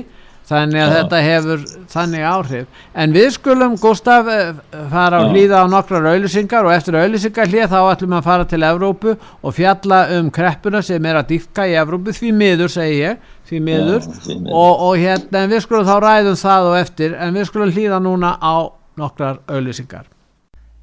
[0.50, 0.94] þannig að Já.
[0.96, 2.78] þetta hefur þannig áhrif.
[2.98, 4.52] En við skulum Gustaf eh,
[4.90, 8.48] fara á hlýða á nokkrar auðlisingar og eftir auðlisingar hlýða þá ætlum við að fara
[8.50, 13.02] til Evrópu og fjalla um kreppuna sem er að dýfka í Evrópu því miður segi
[13.04, 14.56] ég því miður, Já, því miður.
[14.62, 18.34] Og, og hérna við skulum þá ræðum það og eftir en við skulum hlýða núna
[18.38, 18.54] á
[19.00, 20.10] nokkrar auðlisingar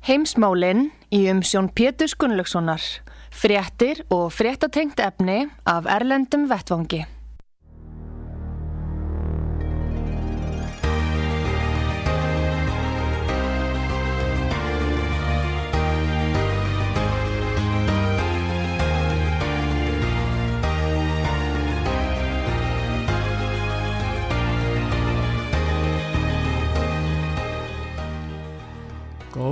[0.07, 2.79] Heimsmálinn í umsjón Pétur Gunnlaugssonar.
[3.37, 7.03] Fréttir og fréttatengt efni af Erlendum Vettvangi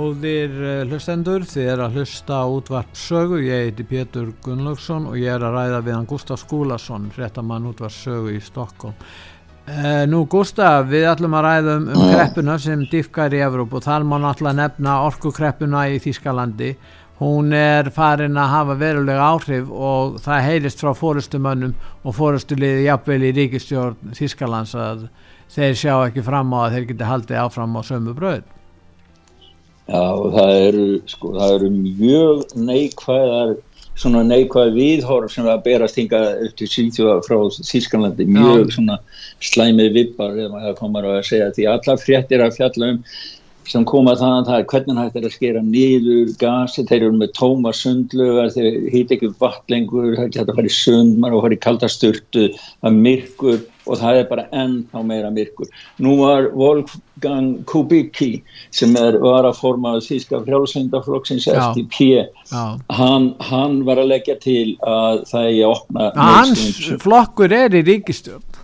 [0.06, 5.32] Góðir eh, hlustendur, þið er að hlusta útvart sögu, ég heiti Pétur Gunnlaugsson og ég
[5.32, 8.94] er að ræða við hann Gustaf Skúlason, réttamann útvart sögu í Stokkóm.
[9.66, 13.82] Eh, nú Gustaf, við ætlum að ræða um, um kreppuna sem diffkar í Evróp og
[13.82, 16.72] þar má náttúrulega nefna orkukreppuna í Þískalandi.
[17.18, 23.24] Hún er farin að hafa verulega áhrif og það heilist frá fórustumönnum og fórustuliði jafnvel
[23.26, 25.08] í ríkistjórn Þískalands að
[25.50, 28.46] þeir sjá ekki fram á að þeir geti haldið áfram á sömu bröð.
[29.86, 30.02] Já,
[30.34, 33.54] það eru, sko, það eru mjög neikvæðar,
[33.96, 38.74] svona neikvæð viðhorf sem að berast hinga eftir síðtjóða frá Þískanlandi, mjög Já.
[38.74, 38.98] svona
[39.46, 43.00] slæmið vippar eða maður komar að segja því alla fréttir að fjalla um
[43.66, 47.16] sem koma þannig að það er hvernig hægt er að skera nýður gasi, þeir eru
[47.18, 51.46] með tóma sundlugar, þeir hýt ekki vatlengur, það er hægt að fara í sund, maður
[51.46, 55.70] fara í kaldasturtu, það er myrkur og það er bara ennþá meira myrkur.
[56.02, 58.42] Nú var Wolfgang Kubicki
[58.74, 65.24] sem er, var að forma þíska frjálsvindaflokksins FDP, hann, hann var að leggja til að
[65.30, 66.12] það er að opna...
[66.18, 66.66] Hans
[67.02, 68.56] flokkur er í ríkistjórn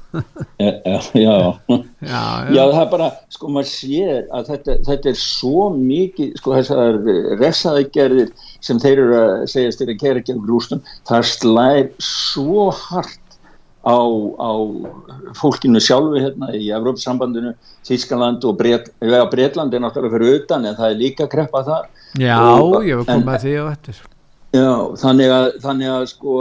[0.58, 1.58] já, já.
[2.00, 6.56] já, já, það er bara, sko maður sér að þetta, þetta er svo mikið, sko
[6.58, 7.00] þessar
[7.40, 8.32] resaðgerðir
[8.62, 13.21] sem þeir eru að segja styrir að kera ekki á grústum, það slæðir svo hart
[13.82, 13.98] á,
[14.38, 14.50] á
[15.38, 17.54] fólkinu sjálfu hérna í Evrópssambandinu,
[17.86, 21.92] Þískaland og Bret, Bretland er náttúrulega fyrir utan en það er líka kreppa þar.
[22.20, 24.10] Já, og, ég var komað því á þetta.
[24.52, 26.34] Já, þannig að, þannig að sko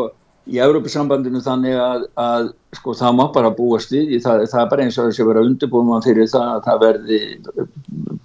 [0.51, 4.85] í Európa-sambandinu þannig að, að sko, það má bara búast við það, það er bara
[4.85, 7.19] eins og þess að vera undirbúin fyrir það að það verði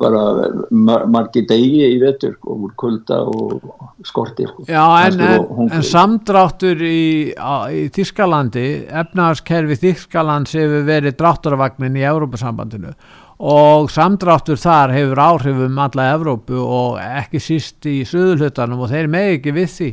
[0.01, 0.23] bara
[0.71, 3.63] margi degi í vetur sko, úr kulda og
[4.05, 4.67] skorti sko.
[4.69, 12.93] Já en, en, en samdráttur í, í Þískalandi efnaðarskerfi Þískalands hefur verið dráttarvagnin í Európa-sambandinu
[13.37, 19.33] og samdráttur þar hefur áhrifum alla Evrópu og ekki síst í söðulhutanum og þeir með
[19.37, 19.91] ekki við því.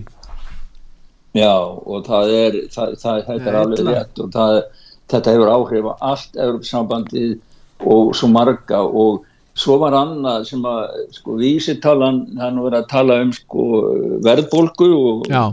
[1.33, 4.57] Já og það er, það, það, þetta er alveg rétt og það,
[5.11, 7.31] þetta hefur áhrif á allt Európsambandið
[7.83, 9.23] og svo marga og
[9.63, 13.63] svo var annað sem að sko vísitalan, nú verið að tala um sko
[14.25, 15.43] verðbólgu og Já.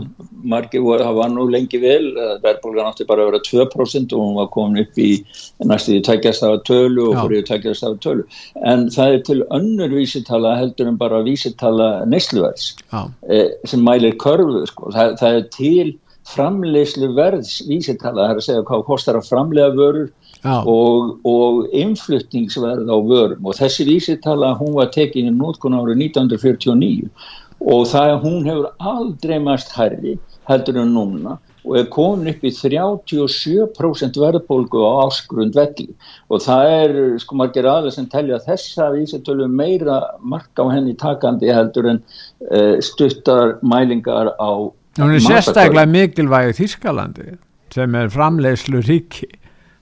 [0.53, 2.11] margir voru, það var nú lengi vel,
[2.43, 5.09] verðbólgan átti bara að vera 2% og hún var komin upp í
[5.71, 8.27] næstu í tækjastafa tölu og fyrir tækjastafa tölu,
[8.67, 14.65] en það er til önnur vísitala heldur en bara vísitala neysluverðs eh, sem mælir körfu
[14.69, 15.91] sko, það, það er til
[16.31, 20.11] framleyslu verðs vísitala, það er að segja hvað kostar að framlega vörur
[20.43, 23.45] og, og innflutningsverð á vörum.
[23.45, 27.09] Og þessi vísitala hún var tekin í nótkun árið 1949
[27.61, 30.17] og það hún hefur aldrei mest herri
[30.49, 35.91] heldur en núna og er komin upp í 37% verðbólgu á áskrund velli.
[36.33, 41.51] Og það er sko margir aðeins sem telja þessa vísitölu meira marka á henni takandi
[41.53, 42.01] heldur en
[42.49, 44.51] uh, stuttar mælingar á
[44.99, 47.37] Hún er sérstaklega mikilvæg Þískalandi
[47.71, 49.29] sem er framleiðslu ríki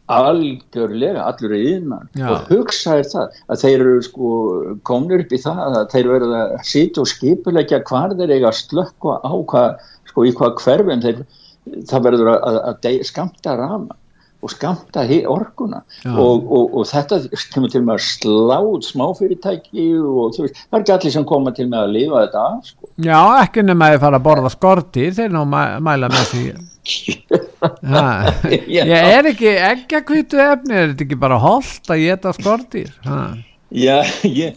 [0.10, 2.28] algjörlega allur í innan Já.
[2.34, 4.32] og hugsaður það að þeir eru sko
[4.89, 8.60] komnir upp í það að þeir verða að sitja og skipulegja hvar þeir eiga að
[8.63, 11.24] slökka á hvað sko í hvað hverfum þeir,
[11.91, 13.98] það verður að, að, að skamta rama
[14.39, 15.82] og skamta orkuna.
[16.08, 17.19] Og, og, og þetta
[17.54, 21.54] kemur til með að sláð smáfyrirtæki og þú veist, það er ekki allir sem koma
[21.56, 22.91] til með að lifa þetta af sko.
[23.10, 26.45] Já, ekki nema að þið fara að borða skortir þeir nú mæla með því.
[28.80, 32.89] Ég er ekki ekki að kvitu efni, er þetta ekki bara holdt að geta skortir
[33.06, 33.19] ha.
[33.69, 34.56] Já, ég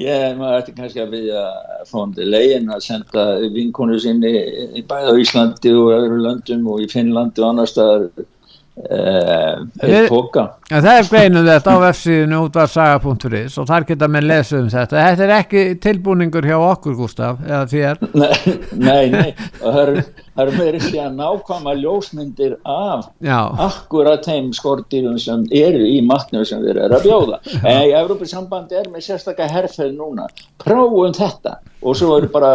[0.00, 1.42] ég, maður ætti kannski að byggja
[1.88, 4.32] fóndi legin að senda vinkonu sinni
[4.76, 8.08] í bæða Íslandi og öðru löndum og í Finnlandi og annar staðar
[8.76, 9.62] Uh,
[10.68, 14.98] það er greinum þetta á F-síðinu útvarsaga.is og þar geta með lesa um þetta.
[15.00, 18.02] Þetta er ekki tilbúningur hjá okkur Gustaf eða þér?
[18.86, 19.30] Nei, nei,
[19.62, 23.38] það eru meiri því að nákvæma ljósmyndir af Já.
[23.64, 27.40] akkurat þeim skortýrum sem eru í matnum sem við erum að bjóða.
[27.72, 30.28] En í Európa-sambandi er með sérstaklega herrferð núna.
[30.60, 31.56] Prófum þetta.
[31.80, 32.52] Og svo eru bara,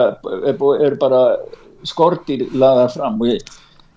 [0.85, 1.25] er bara
[1.89, 3.17] skortýr laðar fram.
[3.25, 3.51] Og ég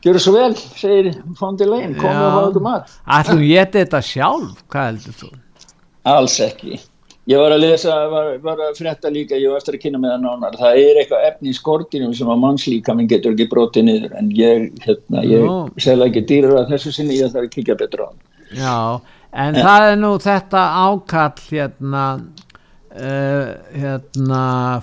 [0.05, 2.97] Gjör svo vel, segir Fondi Lein, komið og hafa ykkur mat.
[3.19, 5.31] Ætlum ég þetta sjálf, hvað heldur þú?
[6.13, 6.81] Alls ekki.
[7.33, 10.11] Ég var að lesa, var, var að fretta líka, ég var eftir að kynna með
[10.13, 13.87] það nánar, það er eitthvað efni í skortinum sem að mannslíka minn getur ekki brotið
[13.89, 17.79] niður, en ég, hérna, ég segla ekki dýrar að þessu sinni, ég þarf að kíkja
[17.81, 18.19] betur á það.
[18.61, 18.77] Já,
[19.33, 22.05] en, en það er nú þetta ákall, hérna,
[22.95, 24.79] Uh, hérna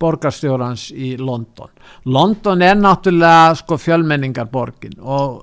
[0.00, 1.68] borgarstjórans í London.
[2.08, 5.42] London er náttúrulega sko fjölmenningarborgin og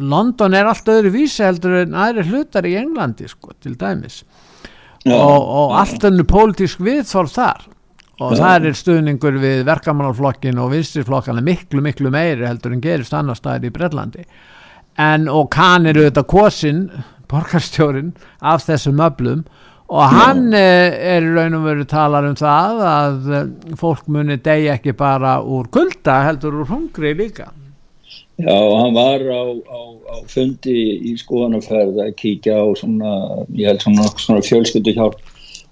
[0.00, 4.22] London er allt öðru vísi heldur en aðri hlutar í Englandi sko til dæmis.
[5.04, 7.66] Ja, og, og allt önnu pólitísk viðþorf þar.
[8.18, 8.40] Og ja.
[8.40, 13.68] það er stuðningur við verkamannarflokkin og vinstirflokkana miklu miklu meiri heldur en gerist annar staðir
[13.68, 14.24] í Brellandi
[14.98, 16.82] en og kann eru þetta kosin
[17.30, 19.44] borgarstjórin af þessum öflum
[19.88, 23.46] og hann eh, er raun og veru talar um það að eh,
[23.80, 27.48] fólk muni degi ekki bara úr kulda heldur úr hungri líka.
[28.38, 29.80] Já, hann var á, á,
[30.14, 30.76] á fundi
[31.10, 33.14] í skoðanaferð að kíkja á svona,
[33.58, 35.18] ég held svona, svona fjölskyldu hjálp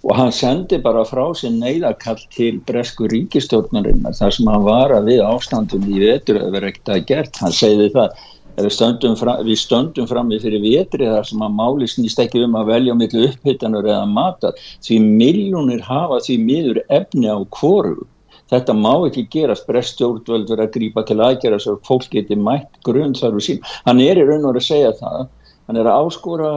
[0.07, 5.13] og hann sendi bara frá sér neyðakall til bresku ríkistjórnarinnar þar sem hann var að
[5.13, 8.27] við ástandum í vetur að vera ekkert að gert, hann segði það
[8.65, 12.45] við stöndum, fram, við stöndum fram við fyrir vetri þar sem að máli snýst ekki
[12.47, 18.07] um að velja millu upphittanur eða matar því miljónir hafa því miður efni á kóru
[18.51, 19.67] þetta má ekki gerast.
[19.67, 24.21] Brestjórnvöld verið að grípa til aðgerða svo fólk geti mætt grunn þarfu sín hann er
[24.21, 25.29] í raun og að segja það.
[25.67, 26.51] Hann er að áskóra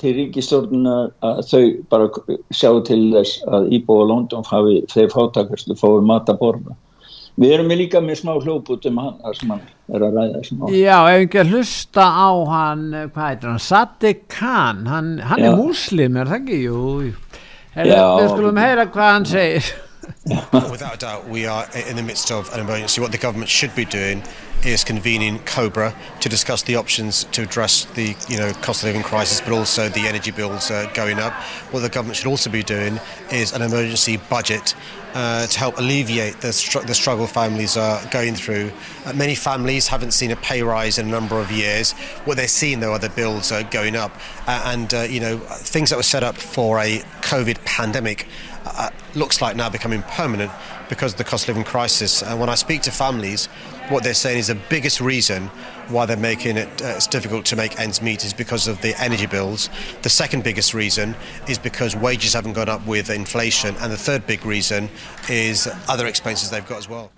[0.00, 2.08] til ríkistjórnuna að þau bara
[2.56, 6.76] sjá til þess að Íbó og London hafi þeir fátakarstu fóður mataborða
[7.38, 9.60] Við erum líka með smá hljóput um hann þar sem hann
[9.94, 10.64] er að ræða smá.
[10.74, 12.82] Já, ef ekki að hlusta á hann,
[13.14, 16.58] hvað heitir hann, Sadiq Khan, hann, hann er muslim, er það ekki?
[16.66, 17.14] Jú, jú.
[17.76, 19.70] Við skulum heyra hvað hann segir.
[20.26, 23.00] Without a doubt, we are in the midst of an emergency.
[23.00, 24.22] What the government should be doing
[24.64, 29.02] is convening COBRA to discuss the options to address the you know cost of living
[29.02, 31.32] crisis, but also the energy bills uh, going up.
[31.72, 34.74] What the government should also be doing is an emergency budget
[35.14, 38.70] uh, to help alleviate the, str- the struggle families are going through.
[39.04, 41.92] Uh, many families haven't seen a pay rise in a number of years.
[42.24, 44.12] What they're seeing, though, are the bills uh, going up,
[44.46, 48.26] and uh, you know things that were set up for a COVID pandemic
[48.66, 50.52] uh, looks like now becoming permanent
[50.88, 52.22] because of the cost of living crisis.
[52.22, 53.48] And when I speak to families,
[53.90, 55.48] what they're saying is the biggest reason
[55.88, 58.94] why they're making it uh, it's difficult to make ends meet is because of the
[59.02, 59.68] energy bills.
[60.02, 61.14] The second biggest reason
[61.48, 64.88] is because wages haven't gone up with inflation, and the third big reason
[65.28, 67.10] is other expenses they've got as well.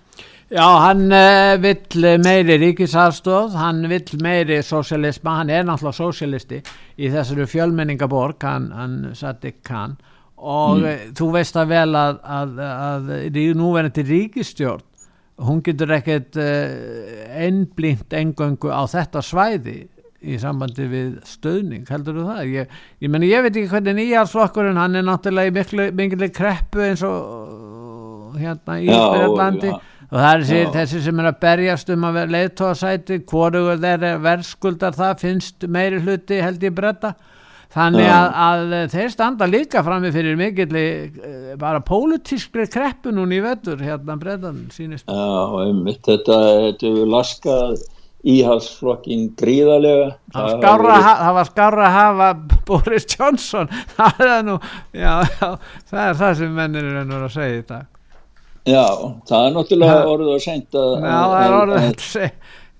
[0.51, 6.59] Já, hann uh, vill meiri ríkisaðstóð, hann vill meiri sósialisma, hann er náttúrulega sósialisti
[6.99, 9.95] í þessari fjölmenningaborg, hann, hann satt ekki hann
[10.43, 10.87] og mm.
[10.89, 14.83] Eh, þú veist að vel að, að, að, að núverandi ríkistjórn
[15.41, 19.79] hún getur ekkert uh, einblínt engöngu á þetta svæði
[20.23, 22.43] í sambandi við stöðning, heldur þú það?
[22.53, 26.85] Ég, ég, meni, ég veit ekki hvernig nýjarsflokkurinn hann er náttúrulega í miklu, miklu kreppu
[26.85, 32.07] eins og hérna í Ísbjörnlandi og það er sér, þessi sem er að berjast um
[32.07, 37.15] að leiðtóðsæti, hvorugur þeir verðskuldar það finnst meiri hluti held ég bretta
[37.73, 43.39] þannig að, að þeir standa líka fram með fyrir mikill eh, bara pólitískri kreppu núni
[43.39, 46.39] í vettur hérna brettan sínist Já, einmitt, þetta
[46.77, 47.81] hefur laskað
[48.23, 50.13] íhalsflokkin gríðarlega.
[50.31, 51.07] Það, verið...
[51.19, 52.27] það var skára að hafa
[52.69, 53.71] Boris Johnson.
[53.97, 54.55] Það er nú
[54.95, 55.49] já, já,
[55.89, 57.89] það er það sem mennir er að segja í dag.
[58.63, 58.85] Já,
[59.27, 62.31] það er náttúrulega orðið að senda Já, það er orðið að segja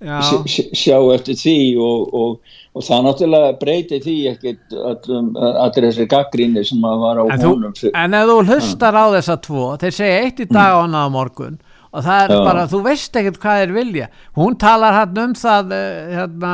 [0.03, 6.87] sjá eftir því og, og og það náttúrulega breyti því ekkert allir þessi gaggrinni sem
[6.89, 10.23] að var á en honum þú, En ef þú hlustar á þessa tvo þeir segja
[10.23, 11.59] eitt í dag og annað á morgun
[11.93, 12.39] og það er Já.
[12.47, 14.07] bara, þú veist ekkert hvað er vilja.
[14.33, 16.53] Hún talar hann um það eh, hérna,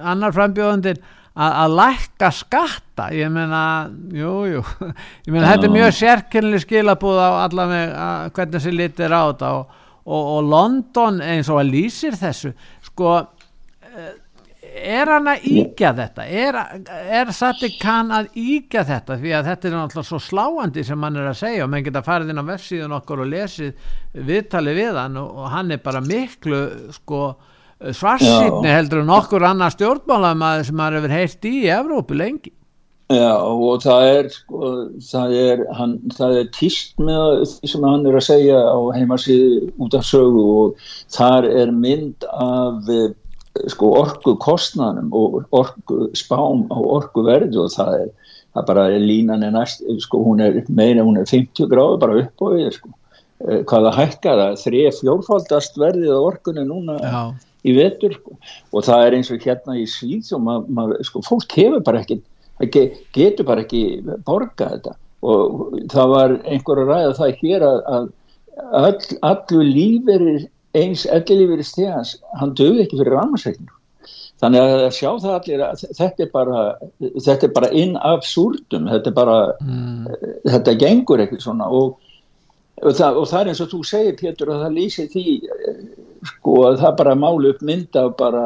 [0.00, 1.02] annar frambjóðundir
[1.34, 3.10] að lækka skatta.
[3.12, 4.64] Ég meina, jújú jú.
[5.26, 9.52] ég meina, þetta er mjög sérkynli skilabúð á allavega hvernig þessi litir á þetta.
[9.58, 12.54] Og, og, og London eins og að lýsir þessu
[12.88, 14.14] sko eh,
[14.74, 16.26] er hann að íkja þetta?
[16.26, 16.58] Er,
[17.20, 19.18] er Sati Khan að íkja þetta?
[19.20, 22.04] Því að þetta er náttúrulega svo sláandi sem hann er að segja og menn geta
[22.04, 23.88] farið inn á vefsíðun okkur og lesið
[24.30, 26.64] viðtali við hann og, hann er bara miklu
[26.96, 27.22] sko
[27.84, 32.54] svarsýtni heldur en okkur annar stjórnmálamæður sem hann hefur heilt í Evrópu lengi.
[33.12, 34.68] Já og það er sko,
[35.04, 39.74] það er, hann, það er týst með því sem hann er að segja á heimasíðu
[39.84, 42.88] út af sögu og þar er mynd af
[43.70, 48.10] sko orgu kostnanum og orgu spám á orgu verðu og það er,
[48.56, 52.20] það bara er línan er næst, sko hún er meina, hún er 50 gráður bara
[52.24, 52.94] upp á því sko.
[53.44, 57.22] Eh, hvaða hækkar það, þrið fjórfaldast verðið á orgunni núna Já.
[57.66, 58.36] í vetur sko.
[58.72, 62.02] Og það er eins og hérna í síð og maður, mað, sko fólk hefur bara
[62.02, 62.20] ekki,
[62.64, 62.84] ekki
[63.14, 63.84] getur bara ekki
[64.26, 64.96] borga þetta.
[65.24, 68.10] Og það var einhver að ræða það hér að, að
[68.80, 68.98] all,
[69.30, 73.74] allur líferir eins ellilífur í stegans, hann döði ekki fyrir ramarsveikinu.
[74.42, 76.62] Þannig að sjá það allir að þetta er bara,
[77.00, 80.16] þetta er bara inn af súrdum, þetta er bara, mm.
[80.50, 81.94] þetta gengur ekkert svona og,
[82.82, 85.24] og, það, og það er eins og þú segir Pétur að það lýsir því
[86.32, 88.44] sko að það bara málu upp mynda bara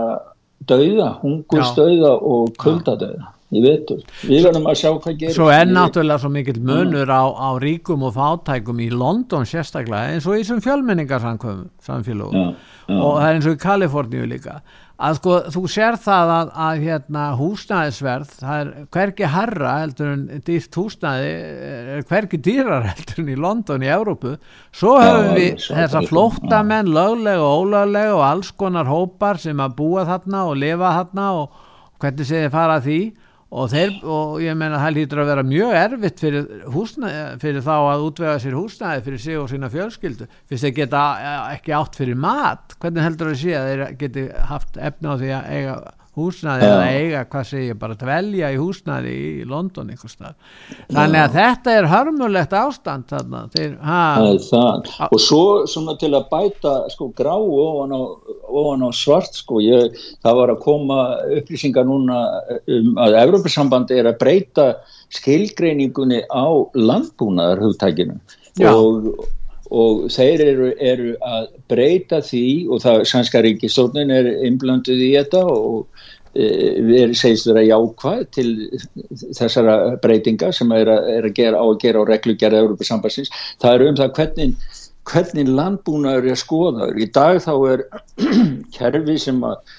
[0.68, 6.20] dauða, hungustauða og kuldadauða ég veitur, við verðum að sjá hvað gerir Svo er náttúrulega
[6.20, 10.61] svo mikill munur á, á ríkum og fátækum í London sérstaklega eins og í þessum
[10.66, 12.51] fjölmenningarsamfélagum
[12.88, 14.61] og það er eins og í Kaliforníu líka.
[14.99, 20.42] Að sko þú sér það að, að hérna húsnæðisverð það er hverki harra heldur en
[20.49, 21.28] dýrt húsnæði
[21.92, 24.34] er hverki dýrar heldur en í London í Európu
[24.74, 30.05] svo höfum við þessa flóttamenn löglega og ólöglega og alls konar hópar sem að búa
[30.09, 31.64] þarna og lifa þarna og
[32.03, 33.01] hvernig sé þið fara því
[33.49, 37.74] og, þeir, og ég menna það lítur að vera mjög erfitt fyrir, húsnæði, fyrir þá
[37.76, 40.28] að útvega sér húsnæði fyrir sig og sína fjölskyldu.
[40.51, 43.84] Fyrst þeir geta eh, ekki átt fyrir mat hvernig heldur það að sé að þeir
[44.03, 45.78] geti haft efna á því að eiga
[46.18, 46.72] húsnaði ja.
[46.74, 50.36] eða eiga, hvað segir, bara dvelja í húsnaði í London einhvers stað
[50.90, 51.32] þannig að ja.
[51.38, 53.44] þetta er hörmulegt ástand þarna.
[53.54, 53.76] Þeir,
[55.08, 58.00] og svo svona til að bæta sko grá ofan á,
[58.48, 61.00] ofan á svart sko ég, það var að koma
[61.38, 62.20] upplýsingar núna
[62.78, 64.68] um að Európa-sambandi er að breyta
[65.14, 66.46] skilgreiningunni á
[66.76, 68.18] landbúnaðarhugtækinu
[68.68, 69.12] og
[69.74, 75.42] og þeir eru, eru að breyta því og það sannska ríkistofnin er inblanduð í þetta
[75.52, 75.86] og
[76.32, 76.48] e,
[76.88, 78.50] við segist vera jákvæð til
[79.36, 83.32] þessara breytinga sem er að, er að gera á að gera á reglugjara Európa sambassins.
[83.60, 84.72] Það eru um það hvernig,
[85.12, 87.02] hvernig landbúnaður er skoðaður.
[87.04, 87.86] Í dag þá er
[88.78, 89.76] kerfi sem að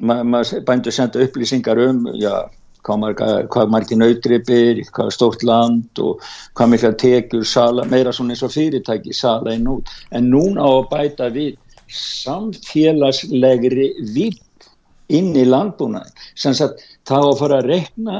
[0.00, 2.48] maður bændur senda upplýsingar um, já
[2.84, 6.20] hvað margir nautripir, hvað stórt land og
[6.58, 9.86] hvað mikla tekjur sala, meira svona eins og fyrirtæki sala inn út.
[10.12, 11.52] En núna á að bæta við
[11.90, 14.68] samfélagslegri vitt
[15.10, 16.14] inn í landbúnaðin.
[16.38, 16.76] Sanns að
[17.08, 18.18] það á að fara að rekna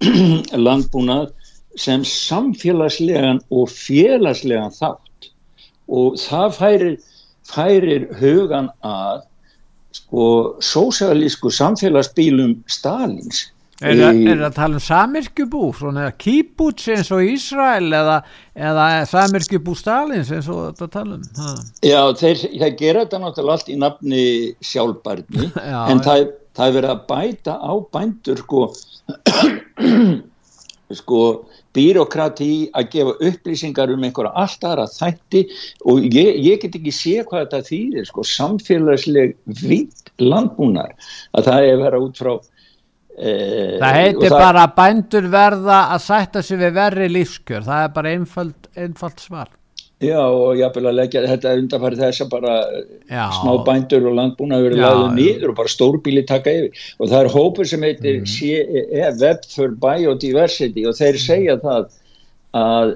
[0.66, 1.32] landbúnað
[1.80, 5.30] sem samfélagslegan og félagslegan þátt
[5.90, 6.94] og það færir,
[7.46, 9.26] færir hugan að
[9.96, 10.26] sko
[10.62, 13.48] sósælísku samfélagsbílum Stalins
[13.80, 18.18] Er það að tala um samirkjubú, svona kýbúts eins og Ísrael eða,
[18.52, 21.22] eða samirkjubú Stalins eins og þetta tala um?
[21.38, 21.52] Ha.
[21.88, 24.24] Já, þeir, þeir gera þetta náttúrulega allt í nafni
[24.68, 26.26] sjálfbarni, Já, en það,
[26.58, 28.66] það er verið að bæta á bændur sko,
[31.00, 31.22] sko
[31.72, 35.44] bírokrati að gefa upplýsingar um einhverja allt aðra þætti
[35.88, 40.92] og ég, ég get ekki sé hvað þetta þýðir, sko, samfélagsleg vitt landbúnar,
[41.32, 42.34] að það er verið út frá
[43.20, 47.64] það heitir það, bara bændur verða að sætta sig við verri lífskjör.
[47.66, 49.50] Það er bara einfald, einfald svar.
[50.00, 52.52] Já og ég vil að leggja þetta undanfæri þess að bara
[53.04, 53.24] já.
[53.36, 56.86] smá bændur og landbúna verið laðið nýður og bara stórbíli taka yfir.
[56.96, 58.30] Og það er hópur sem heitir mm.
[58.32, 61.90] CE, Web for Biodiversity og þeir segja það
[62.56, 62.92] að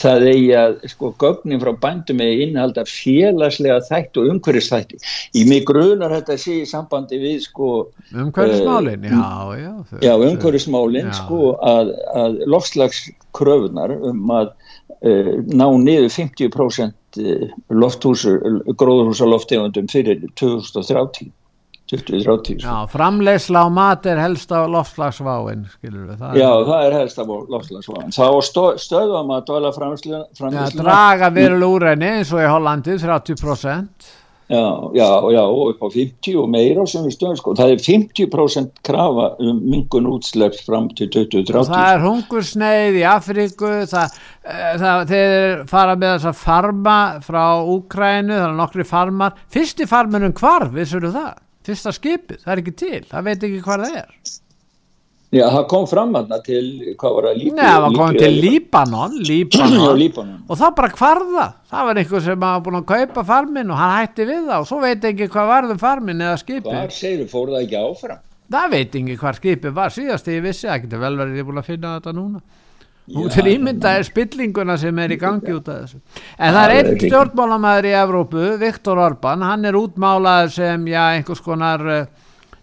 [0.00, 5.00] það eigi að sko gögnin frá bændum eða innhalda félagslega þætt og umhverfisþætti.
[5.36, 7.70] Í mig grunar þetta sé í sambandi við sko
[8.14, 14.52] umhverfismálin, uh, já, já, já umhverfismálin sko að, að lofslagskröfunar um að
[15.04, 16.94] uh, ná niður 50%
[17.72, 21.32] lofthúsur, gróðurhúsa loftegundum fyrir 2030
[21.92, 26.66] 20-30 Já, framleysla á mat er helst á loftslagsváin við það Já, er...
[26.66, 28.14] það er helst á loftslagsváin.
[28.16, 28.26] Þá
[28.82, 34.14] stöðum að dvala framleysla draga veruleg úr henni eins og í Hollandi 30%
[34.46, 38.76] Já, já, já, upp á 50 og meira sem við stöðum sko, það er 50%
[38.86, 41.66] krafa um mingun útslepp fram til 2030.
[41.66, 47.42] Það er hungursneið í Afríku, það, eh, það, þeir fara með þess að farma frá
[47.74, 51.34] Úkrænu, það er nokkri farmar, fyrsti farmunum hvar, vissur þú það?
[51.66, 54.10] Fyrsta skipið, það er ekki til, það veit ekki hvað það er.
[55.34, 56.66] Já, það kom fram aðna til,
[57.00, 57.56] hvað var það, Líbanon?
[57.58, 60.36] Nei, það kom til Líbanon, Líbanon, Líbanon.
[60.46, 63.96] og það bara hvarða, það var einhver sem hafa búin að kaupa farmin og hann
[63.98, 66.70] hætti við það og svo veit ekki hvað varðum farmin eða skipið.
[66.70, 68.22] Hvað segir þú, fór það ekki áfram?
[68.54, 71.60] Það veit ekki hvað skipið var, síðast ég vissi, það getur vel verið ég búin
[71.64, 72.42] að finna þetta núna.
[73.14, 76.00] Nú til ímynda er spillinguna sem er í gangi út af þessu.
[76.42, 81.42] En það er einn stjórnmálamæður í Evrópu, Viktor Orban, hann er útmálaður sem, já, einhvers
[81.44, 81.84] konar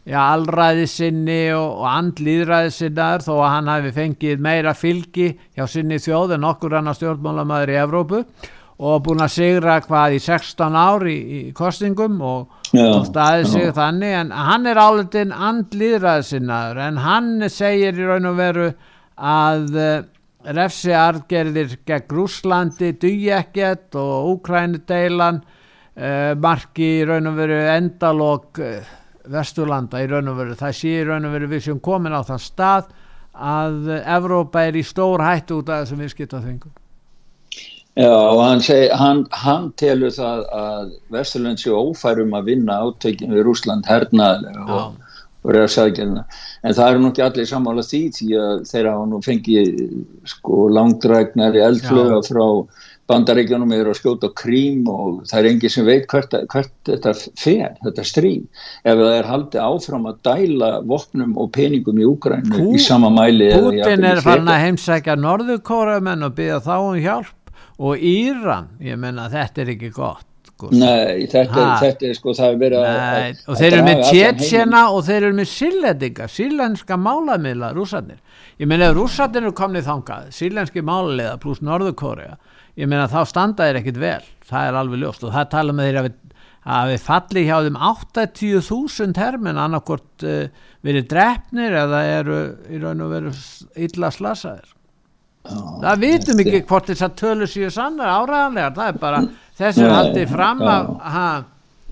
[0.03, 5.63] já, allræði sinni og, og andlýðræði sinnaður þó að hann hafi fengið meira fylgi hjá
[5.71, 8.23] sinni þjóð en okkur annar stjórnmálamæður í Evrópu
[8.83, 13.67] og búin að sigra hvað í 16 ári í, í kostingum og, og staðið sig
[13.69, 13.75] já.
[13.77, 18.67] þannig en hann er áletinn andlýðræði sinnaður en hann segir í raun og veru
[19.13, 19.77] að
[20.43, 28.61] uh, refsi argerðir gegn Rúslandi, Dujekket og Úkrænudeilan uh, marki í raun og veru endalók
[28.61, 28.93] uh,
[29.33, 30.59] Vesturlanda í raun og veru.
[30.59, 32.93] Það sé í raun og veru við sem komin á þann stað
[33.33, 36.73] að Evrópa er í stór hættu út af þessum viðskiptaþvingum.
[37.93, 43.35] Já og hann, seg, hann, hann telur það að Vesturland sé ófærum að vinna átökjum
[43.35, 44.95] við Rúsland hernaðlega og,
[45.43, 46.23] og reyðsækjana
[46.63, 49.69] en það eru nokkið allir samála því því að þeirra hafa nú fengið
[50.33, 52.47] sko langdræknar í eldflöga frá
[53.11, 57.75] bandaríkjanum er að skjóta krím og það er enginn sem veit hvert, hvert þetta fer,
[57.83, 58.65] þetta stríð.
[58.87, 63.51] Ef það er haldið áfram að dæla vopnum og peningum í Úgrænu í sama mæli
[63.57, 69.27] Putin er farin að heimsækja norðurkóramenn og byggja þá um hjálp og Íran, ég menna
[69.33, 70.69] þetta er ekki gott sko.
[70.71, 74.83] Nei, þetta er, þetta er sko það er verið að og þeir eru með tjetsjena
[74.93, 78.19] og þeir eru með sílendinga, sílenska málamiðla rúsarnir,
[78.61, 82.37] ég menna ef rúsarnir eru komnið þangað, sílenski máliða pluss norðurkórea
[82.79, 84.21] ég meina þá standa þeir ekkit vel.
[84.49, 85.25] Það er alveg ljóst.
[85.25, 86.19] Og það tala með þeir að við,
[86.77, 92.39] að við falli hjá þeim 80.000 hermin annarkort uh, verið drefnir eða eru
[92.69, 93.33] í raun og veru
[93.87, 94.69] illa slasaðir.
[95.43, 99.17] Já, það vitum ekki hvort þess að tölu séu sannar áræðanlegar, það er bara
[99.59, 101.27] þessum haldið fram að ha.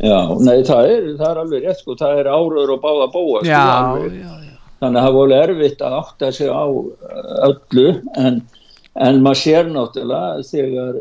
[0.01, 3.43] Já, nei það er, það er alveg rétt sko, það er áraður og báða bóa
[3.43, 6.65] sko, já, já, þannig að það voru erfitt að átta sig á
[7.49, 7.85] öllu
[8.17, 8.41] en
[8.99, 10.97] en maður sér náttúrulega þegar,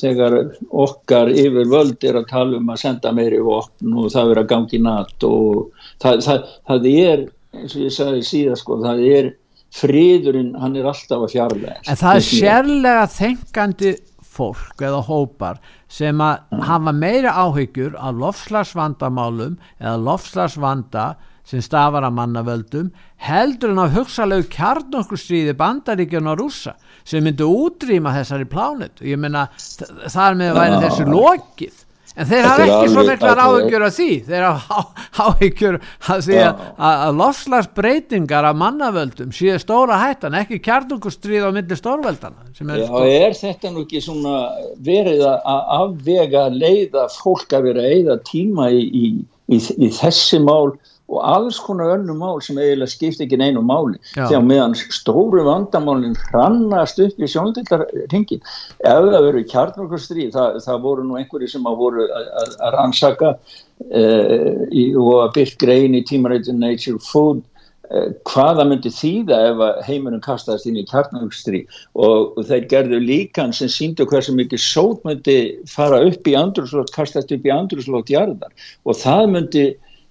[0.00, 0.36] þegar
[0.82, 4.48] okkar yfir völd er að tala um að senda meiri vopn og það verður að
[4.54, 5.68] gangi natt og
[6.02, 7.22] það, það, það er
[7.60, 9.30] eins og ég sagði síðan sko það er
[9.70, 13.92] fríðurinn hann er alltaf að fjarlæga en það er sérlega þengandi
[14.40, 15.60] fólk eða hópar
[15.92, 21.10] sem að hafa meira áhyggjur af lofslagsvandamálum eða lofslagsvanda
[21.50, 22.90] sem stafar að mannavöldum
[23.26, 29.48] heldur en að hugsalegu kjarnokkurstríði bandaríkjun og rúsa sem myndi útrýma þessari plánet ég menna
[29.56, 31.86] þar með að væri þessu lokið
[32.16, 34.08] en þeir hafa ekki svo miklar áhyggjur af því.
[34.26, 41.46] Þeir hafa áhyggjur af því að, að lofslagsbreytingar af mannavöldum séu stóra hættan ekki kjarnungustrið
[41.46, 42.90] á myndi stórveldana er, Já,
[43.26, 44.36] er þetta nú ekki svona
[44.84, 49.12] verið að afvega leiða fólk að vera eða tíma í, í,
[49.54, 50.74] í, í þessi mál
[51.10, 53.98] og alls konar önnum mál sem eiginlega skipt ekki neinu máli.
[54.14, 54.28] Já.
[54.28, 61.06] þegar meðan stóru vandamálinn hrannast upp í sjóndildarhingin ef það verður kjarnarkostri það, það voru
[61.06, 66.04] nú einhverju sem að voru að, að rannsaka uh, í, og að byrja grein í
[66.06, 67.42] tímarættin Nature Food
[67.90, 71.64] uh, hvaða myndi þýða ef heiminum kastaðist inn í kjarnarkostri
[71.98, 76.94] og, og þeir gerðu líkan sem síndu hversu mikið sót myndi fara upp í andruslót,
[76.94, 78.54] kastast upp í andruslót jarðar.
[78.86, 79.70] Og það myndi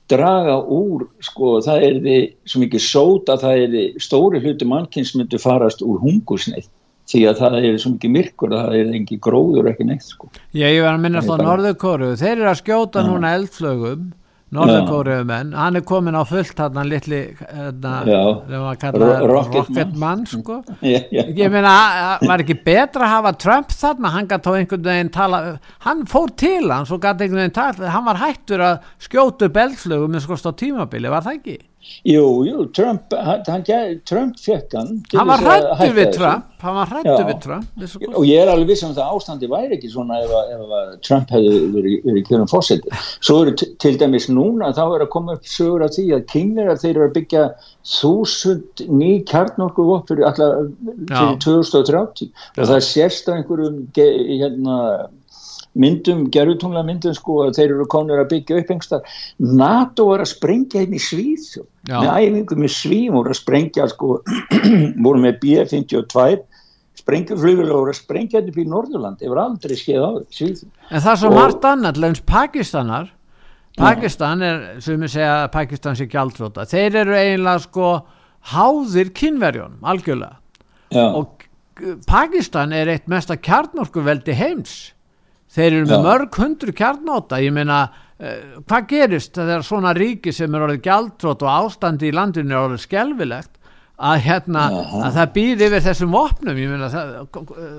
[0.09, 2.17] draga úr, sko, það er því
[2.49, 6.69] svo mikið sót að það er því stóri hluti mannkynns myndu farast úr hungusneið
[7.09, 10.29] því að það er svo mikið myrkur að það er engi gróður ekki neitt, sko.
[10.53, 14.09] Já, ég var að minnast á Norðurkóru, þeir eru að skjóta núna eldflögum
[14.55, 17.91] Norðurkóriðumenn, hann er komin á fullt hann litli hérna,
[19.29, 20.63] Rocketman sko.
[20.81, 21.21] já, já.
[21.37, 21.73] ég meina,
[22.23, 25.41] var ekki betra að hafa Trump þarna, hann gæti á einhvern veginn tala,
[25.85, 26.89] hann fór til hann
[27.93, 31.59] hann var hættur að skjótu belflögum eins og á tímabili, var það ekki?
[32.03, 33.63] Jú, jú, Trump, hann,
[34.05, 38.41] Trump fekk hann Hann var hrættu við Trump hann var hrættu við Trump og ég
[38.41, 41.59] er alveg viss um það ástandi væri ekki svona ef, að, ef að Trump hefði
[41.75, 45.95] verið, kjörum fórseti svo eru til dæmis núna þá er að koma upp sögur af
[45.95, 47.45] því að kynir að þeir eru að byggja
[47.93, 50.67] þúsund ný kjarnorku fyrir alltaf
[51.13, 52.27] fyrir 2030
[52.59, 54.77] og það sést á einhverjum hérna
[55.79, 59.19] myndum, gerðutungla myndum sko að þeir eru konur að byggja upp einhverstað
[59.61, 61.47] NATO var að sprengja hérna í Svíð
[61.89, 64.19] með æfingum í Svíð voru að sprengja sko
[65.05, 66.25] voru með B-52
[66.99, 69.21] sprengjuflugul og voru að sprengja hérna upp í Norðurland.
[69.21, 73.13] Það var aldrei skeið á Svíð En það er svo margt annað, lefns Pakistanar.
[73.79, 77.91] Pakistan er, sem ég segja Pakistan sé gjaldróta, þeir eru eiginlega sko
[78.51, 80.39] háðir kynverjón algjörlega.
[80.89, 81.05] Já.
[81.05, 81.45] og
[82.09, 84.73] Pakistan er eitt mesta kjarnorkuveldi heims
[85.55, 87.83] þeir eru með mörg hundru kjarnáta ég meina,
[88.19, 92.67] uh, hvað gerist þegar svona ríki sem er orðið gjaldtrótt og ástandi í landinu er
[92.67, 93.55] orðið skelvilegt
[93.99, 95.01] að hérna Aha.
[95.07, 96.59] að það býð yfir þessum vopnum?
[96.61, 97.09] Ég meina það,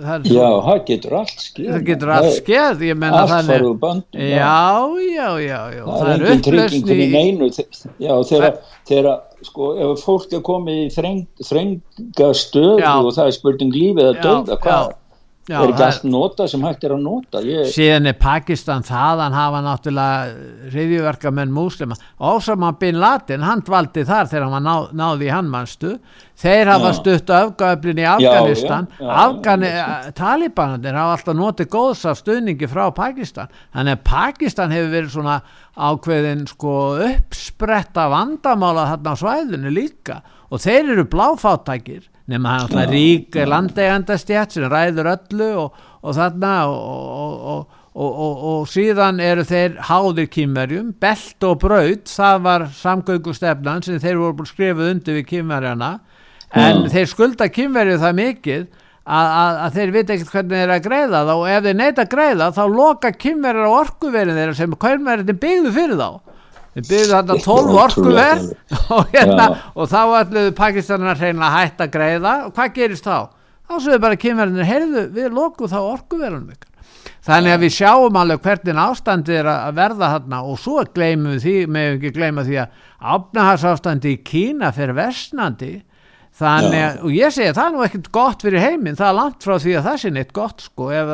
[0.05, 1.71] það já, það getur allt skeð.
[1.71, 2.85] Það getur allt skeð.
[2.91, 4.59] Ég meina allt faru bandum já,
[5.07, 7.51] já, já, já það, það er trygging í neinu.
[8.05, 8.13] Já,
[8.91, 9.15] þegar,
[9.49, 12.93] sko, ef fólk er komið í þreng, þrenga stöðu já.
[13.01, 14.97] og það er spurning lífið að döða, hvað
[15.51, 17.41] Já, er ekki allt nota sem hægt er að nota?
[17.43, 17.67] Ég...
[17.75, 21.97] síðan er Pakistan þaðan hafa náttúrulega riðjuverka menn múslima.
[22.23, 25.97] Ósama bin Laden, hann dvaldi þar þegar hann ná, náði í hannmannstu
[26.41, 28.87] þeir hafa stutt öfgöflin í Afganistan.
[29.03, 29.73] Afgani,
[30.17, 33.51] Talibanandir hafa alltaf notið góðs af stuðningi frá Pakistan.
[33.75, 35.41] Þannig að Pakistan hefur verið svona
[35.75, 36.77] ákveðin sko
[37.09, 40.21] uppspretta vandamála þarna á svæðinu líka.
[40.51, 46.53] Og þeir eru bláfáttækir nema hann alltaf rík landegandastjætt sem ræður öllu og, og þarna
[46.71, 53.99] og, og, og síðan eru þeir háðir kýmverjum, belt og braut það var samgöngustefnan sem
[54.03, 55.97] þeir voru skrifuð undir við kýmverjana
[56.51, 56.93] en Já.
[56.95, 58.63] þeir skulda kýmverju það mikið
[59.11, 61.33] að, að, að þeir veit ekkert hvernig þeir er að greiða þá.
[61.35, 65.75] Og ef þeir neyta að greiða þá loka kýmverjar á orkuverðin þeirra sem hverjum byggðu
[65.77, 66.11] fyrir þá
[66.77, 68.43] við byrjuðum þarna 12 orkuver
[68.97, 72.35] og, hérna, og þá ætluðu Pakistanar að hætta að greiða.
[72.47, 73.31] Og hvað gerist þá?
[73.71, 76.71] þá er bara kynverðinir, heyrðu við lokum þá orkuverðunum ykkur
[77.25, 81.45] þannig að við sjáum alveg hvernig ástandi er að verða þarna og svo gleymum við
[81.45, 85.73] því, meðum ekki gleyma því að áfnaharsástandi í Kína fyrir vestnandi
[86.41, 89.47] þannig að, og ég segi það er nú ekkert gott fyrir heiminn, það er langt
[89.47, 91.13] frá því að það sé neitt gott sko, ef,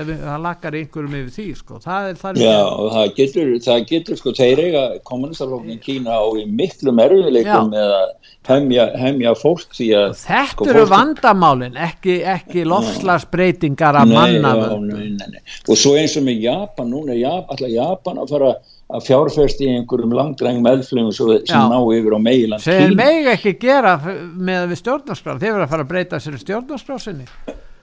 [0.00, 1.80] ef það lakkar einhverjum yfir því sko.
[1.84, 6.24] Það er, það Já, og það getur, það getur sko, þeir eiga kommunistaflokkin Kína á
[6.36, 8.06] í miklu merðuleikum með að
[8.50, 15.76] hemja, hemja fólk því að Þetta sko, eru vandamálin, ekki, ekki lofslagsbreytingar að manna og
[15.78, 19.68] svo eins og með Japan, núna er Japan, alltaf Japan að fara að fjárfæst í
[19.74, 25.40] einhverjum langdræng meðflugum sem ná yfir á meiland sem meg ekki gera með við stjórnarskraf,
[25.42, 27.26] þeir verða að fara að breyta sér stjórnarskraf sinni.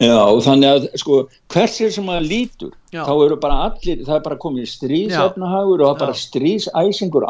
[0.03, 1.19] Já, þannig að sko,
[1.53, 3.03] hvers er sem að lítur Já.
[3.05, 7.27] þá eru bara allir, það er bara komið stríðsefnahagur og það er bara stríðsæsingur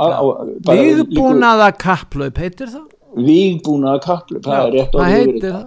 [0.69, 2.87] Vígbúnaða kapplaup heitir það?
[3.13, 5.65] Vígbúnaða kapplaup, það er rétt að heitir það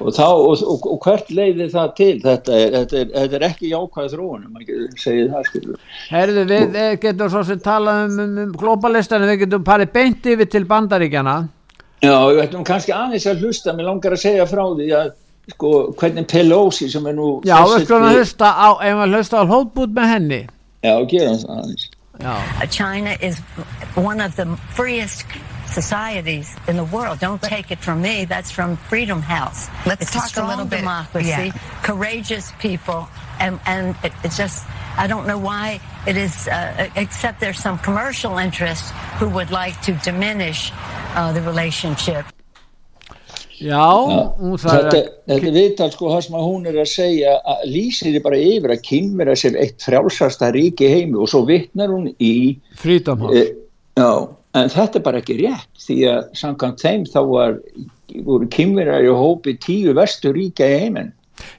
[0.00, 2.10] og, þá, og, og, og hvert leiði það til?
[2.24, 4.60] Þetta er, þetta er, þetta er ekki jákvæð þróunum
[5.00, 9.66] segir það skilur Herðu við getum svo sem tala um, um, um globalistan við getum
[9.66, 11.36] parið beint yfir til bandaríkjana
[12.00, 15.12] Já, við ætlum kannski aðeins að hlusta mér langar að segja frá því að
[15.50, 15.70] sko
[16.00, 19.44] hvernig Pelosi sem er nú Já, við skulum að hlusta á ef við hlusta á
[19.50, 20.42] hótbút með henni?
[20.80, 21.88] Já, gera það aðeins.
[22.70, 23.40] China is
[23.96, 24.46] one of the
[24.76, 25.26] freest
[25.70, 27.18] societies in the world.
[27.20, 28.24] Don't take it from me.
[28.24, 29.68] That's from Freedom House.
[29.86, 30.80] Let's it's talk a strong a little bit.
[30.80, 31.82] democracy, yeah.
[31.82, 33.08] courageous people,
[33.38, 34.66] and and it, it's just
[34.96, 36.48] I don't know why it is.
[36.48, 40.72] Uh, except there's some commercial interests who would like to diminish
[41.14, 42.26] uh, the relationship.
[43.60, 43.92] Já,
[44.40, 45.08] hún sagði að...
[45.28, 48.72] Þetta viðtal sko það sem að hún er að segja að lýsir þið bara yfir
[48.72, 52.56] að kynmera sér eitt frjálsasta ríki heimi og svo vittnar hún í...
[52.80, 53.36] Frítamhans.
[53.36, 53.42] E,
[54.00, 54.08] já,
[54.58, 57.56] en þetta er bara ekki rétt því að samkvæmt þeim þá var
[58.26, 61.12] voru kymverar í hópi tíu vestu ríka í heiminn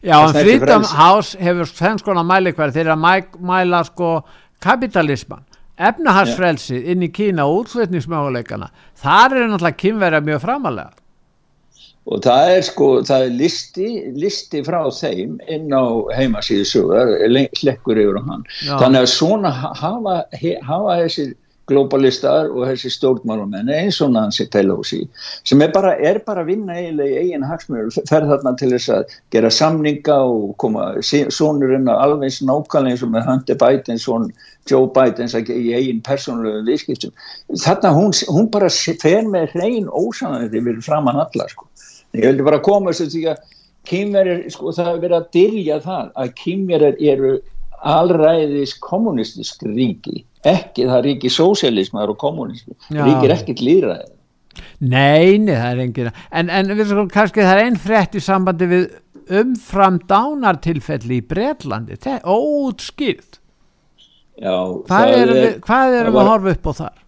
[0.06, 4.12] Já, en Freedom House hefur þenn skona mælikværi þegar að mæla sko
[4.62, 5.46] kapitalisman
[5.82, 8.70] efnahagsfrelsi inn í Kína og útflutningsmöguleikana
[9.02, 10.92] þar er náttúrulega kymverjar mjög framalega
[12.10, 15.86] og það er sko það er listi, listi frá þeim inn á
[16.18, 17.14] heimasíðu sögur
[17.58, 18.46] slekkur yfir á hann.
[18.66, 18.76] Já.
[18.82, 20.16] þannig að svona hafa,
[20.66, 21.36] hafa þessir
[21.70, 25.02] globalistar og þessi stjórnmálumenn eins og Nancy Pelosi
[25.48, 28.94] sem er bara, er bara að vinna eiginlega í eigin hagsmjör, fer þarna til þess
[28.96, 34.30] að gera samninga og koma sonurinn alveg eins nákvæmlega eins og með Hunter Biden, son
[34.70, 37.14] Joe Biden í eigin persónulegu viðskiptum
[37.64, 41.70] þarna hún, hún bara fer með hrein ósanandi við framann alla sko.
[42.18, 43.48] ég heldur bara að koma þess að því að
[43.90, 47.32] kýmverðir, sko það er verið að dyrja það að kýmverðir eru
[47.82, 54.10] allræðis kommunistisk ríki ekki það ríki sósialismar og kommunismi ríkir ekkit líðræði
[54.82, 58.24] Nei, nei, það er engin en, en við sko kannski það er einn frétt í
[58.24, 58.90] sambandi við
[59.42, 63.40] umfram dánartilfelli í Breitlandi það er óutskýrt
[64.42, 67.02] Já, hvað erum við, erum við að horfa upp á þar?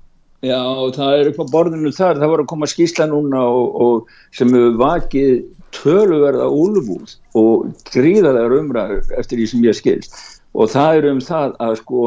[0.44, 0.60] Já,
[0.94, 4.52] það er upp á borðinu þar, það var að koma skísla núna og, og sem
[4.52, 5.32] hefur vakið
[5.74, 10.20] töluverða úlfúð og gríðarlegar umræður eftir því sem ég skilst.
[10.54, 12.04] Og það er um það að sko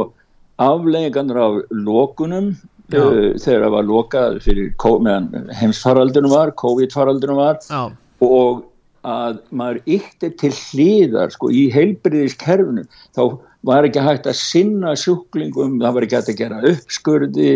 [0.62, 4.72] afleggingarnir af lókunum uh, þegar það var lokað fyrir
[5.04, 7.92] meðan heimsfaraldunum var, COVID-faraldunum var Já.
[8.24, 8.64] og
[9.06, 13.22] að maður ytti til hlýðar sko í heilbriðiskerfinu þá
[13.66, 17.52] var ekki hægt að sinna sjúklingum, það var ekki hægt að gera uppskurði,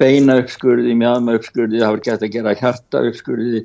[0.00, 3.62] beina uppskurði, mjadma uppskurði, það var ekki hægt að gera hjarta uppskurði,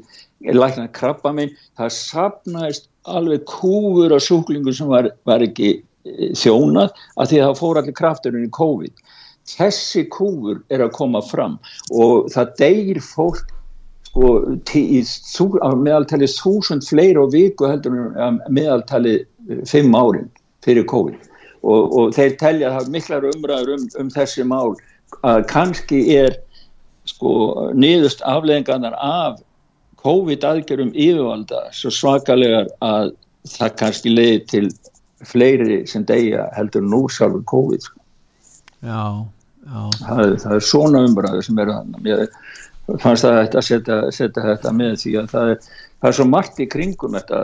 [0.57, 7.32] lækna krabba minn, það sapnaðist alveg kúfur af sjúklingum sem var, var ekki þjónað að
[7.32, 9.02] því að það fór allir krafturinn í COVID.
[9.52, 11.58] Þessi kúfur er að koma fram
[11.91, 13.49] og það deyir fólk
[14.12, 14.30] sko
[14.76, 15.02] í
[15.82, 17.95] meðaltali þúsund fleiri og viku heldur
[18.52, 20.30] meðaltali eh, fimm árin
[20.66, 21.30] fyrir COVID.
[21.62, 24.76] Og, og þeir telja að er miklar umræður um, um þessi mál
[25.28, 26.36] að kannski er
[27.10, 29.41] sko niðurst afleggingarnar af
[30.02, 33.14] COVID aðgjörum yfirvalda svo svakalegar að
[33.49, 34.66] það kannski leiði til
[35.28, 37.99] fleiri sem degja heldur nú sjálfur COVID sko.
[38.82, 39.03] já,
[39.65, 39.82] já.
[39.99, 42.26] Það, það er svona umbræður sem eru hann mér
[42.99, 45.69] fannst það að setja, setja þetta með því að það er,
[46.01, 47.41] það er svo margt í kringum þetta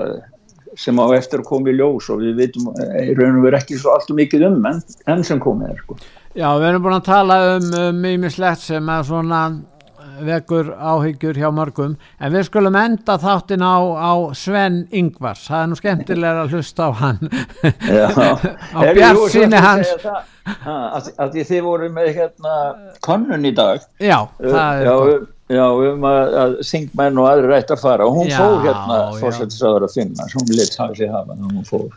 [0.77, 4.11] sem á eftir í ljós og við veitum, í raun og veru ekki svo allt
[4.11, 5.97] og mikið um enn en sem komið er sko.
[6.37, 9.41] Já, við erum búin að tala um mjög um, slett sem er svona
[10.25, 11.95] vekur áhyggjur hjá mörgum.
[12.19, 16.89] En við skulum enda þáttin á, á Sven Ingvars, það er nú skemmtilega að hlusta
[16.89, 17.21] á hann.
[18.77, 19.93] Á bjartsinni hans.
[20.63, 22.53] að, að þið voru með hérna
[23.05, 23.83] konun í dag.
[23.99, 24.95] Já, það er já,
[25.57, 28.09] já, um að, að þingmenn og aðri rætt að fara.
[28.09, 31.67] Og hún já, fór hérna fórsættisáður að finna, hún lit hafa sig hafa og hún
[31.67, 31.87] fór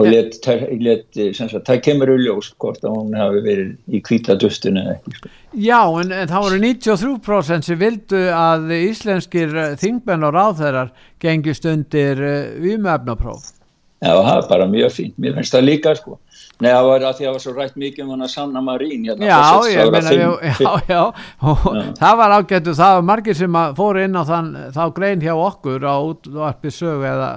[0.00, 0.38] og let,
[0.80, 5.32] let, sagt, það kemur auðljós hvort að hún hafi verið í kvítadustinu eða ekki sko.
[5.50, 10.92] Já, en, en það voru 93% sem vildu að íslenskir eh, þingmenn og ráðherrar
[11.22, 13.56] gengist undir eh, výmöfnapróf
[14.00, 16.14] Já, það er bara mjög fínt, mér finnst það líka sko.
[16.60, 18.62] Nei, það var að því að það var svo rætt mikið um hann að Sanna
[18.64, 21.02] Marín hérna, Já, ég meina, já, já, já.
[21.98, 25.84] það var ágættu, það var margir sem fóru inn á þann, þá grein hjá okkur
[25.84, 27.28] á útvarpi sögu eða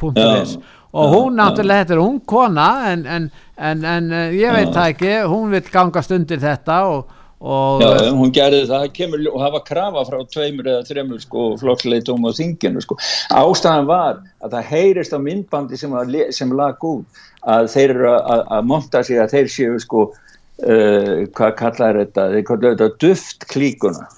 [0.00, 4.74] punktunis og hún náttúrulega, þetta er hún kona en, en, en, en eh, ég veit
[4.74, 9.44] það ekki hún vil gangast undir þetta og, og Já, hún gerði það kemur, og
[9.54, 12.98] var krafa frá tveimur eða þreimur sko, flokksleitum og þinginu sko.
[13.30, 18.10] ástæðan var að það heyrist á myndbandi sem, að, sem lag út að þeir eru
[18.16, 23.06] að, að monta sig að þeir séu sko uh, hvað kallar þetta, þeir kallar þetta
[23.06, 24.10] duft klíkuna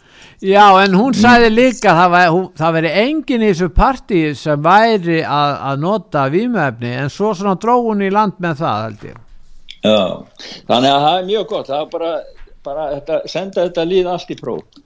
[0.43, 2.15] Já, en hún sæði líka að
[2.59, 7.55] það veri engin í þessu partíi sem væri að, að nota výmöfni en svo svona
[7.63, 9.21] dró hún í land með það held ég.
[9.83, 10.01] Já,
[10.67, 12.11] þannig að það er mjög gott, það er bara,
[12.67, 14.81] bara þetta, senda þetta líð allt í próf.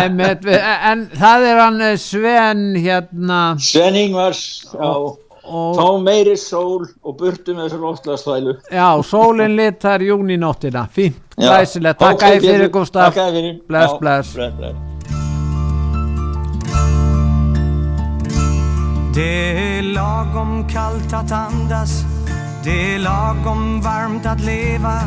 [0.00, 3.38] en, en það er hann eh, Sven hérna...
[3.62, 4.42] Sven Ingvars,
[4.72, 4.90] já.
[5.46, 8.56] Og, Þá meiri sól og burtu með þessu loftlagsfælu.
[8.74, 14.34] Já, sólinn lit þar júni nóttina, fínt, glæsilegt, takk að þið fyrir Gustaf, bless, bless.
[14.34, 14.95] bless, bless.
[19.16, 22.04] Det är lagom kallt att andas.
[22.64, 25.00] Det är lagom varmt att leva.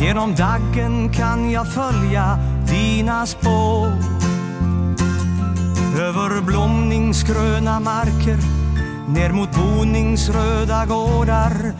[0.00, 2.38] Genom daggen kan jag följa
[2.68, 3.86] dina spår.
[6.00, 8.38] Över blomningsgröna marker
[9.08, 11.72] Ner mot boningsröda gårdar.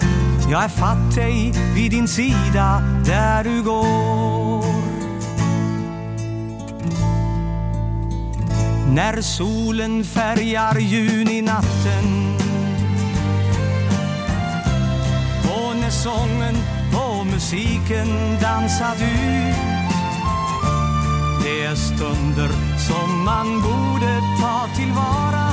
[0.51, 4.51] Jag är fatt dig vid din sida där du går.
[8.95, 12.37] När solen färgar juninatten
[15.45, 16.57] Och när sången
[16.95, 18.09] och musiken
[18.43, 19.57] dansat ut.
[21.43, 25.49] Det är stunder som man borde ta tillvara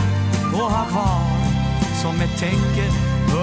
[0.53, 1.37] och ha kvar
[2.01, 2.91] som ett täcke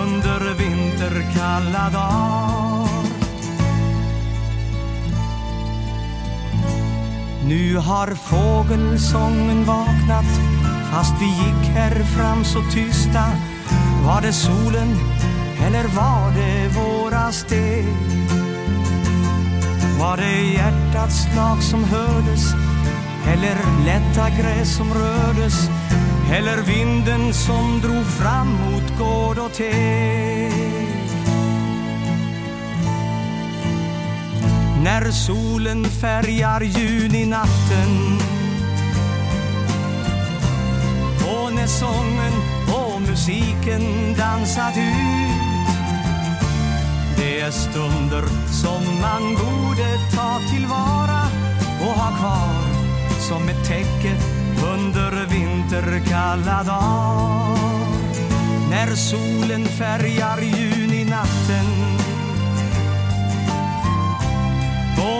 [0.03, 2.84] under vinterkalla dagar
[7.49, 10.41] Nu har fågelsången vaknat
[10.93, 13.25] fast vi gick här fram så tysta.
[14.07, 14.89] Var det solen
[15.67, 17.87] eller var det våra steg?
[20.01, 22.55] Var det hjärtats slag som hördes
[23.33, 25.69] eller lätta gräs som rördes
[26.33, 30.84] eller vinden som drog fram mot gård och teg?
[34.85, 38.19] När solen färgar juninatten
[41.27, 42.33] Och när sången
[42.75, 45.35] och musiken dansat ut.
[47.17, 48.25] Det är stunder
[48.63, 51.23] som man borde ta tillvara
[51.81, 52.55] och ha kvar
[53.21, 54.17] som ett täcke
[54.75, 57.59] under vinterkalla dag.
[58.71, 60.84] När solen färgar juninatten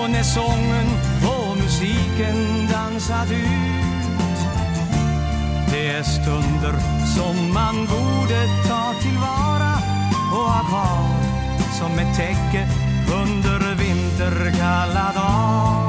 [0.05, 0.87] och när sången
[1.27, 4.39] och musiken dansat ut.
[5.71, 6.75] Det är stunder
[7.17, 9.75] som man borde ta tillvara
[10.33, 11.09] och ha kvar
[11.79, 12.69] som ett täcke
[13.23, 15.84] under vinterkalla dagar.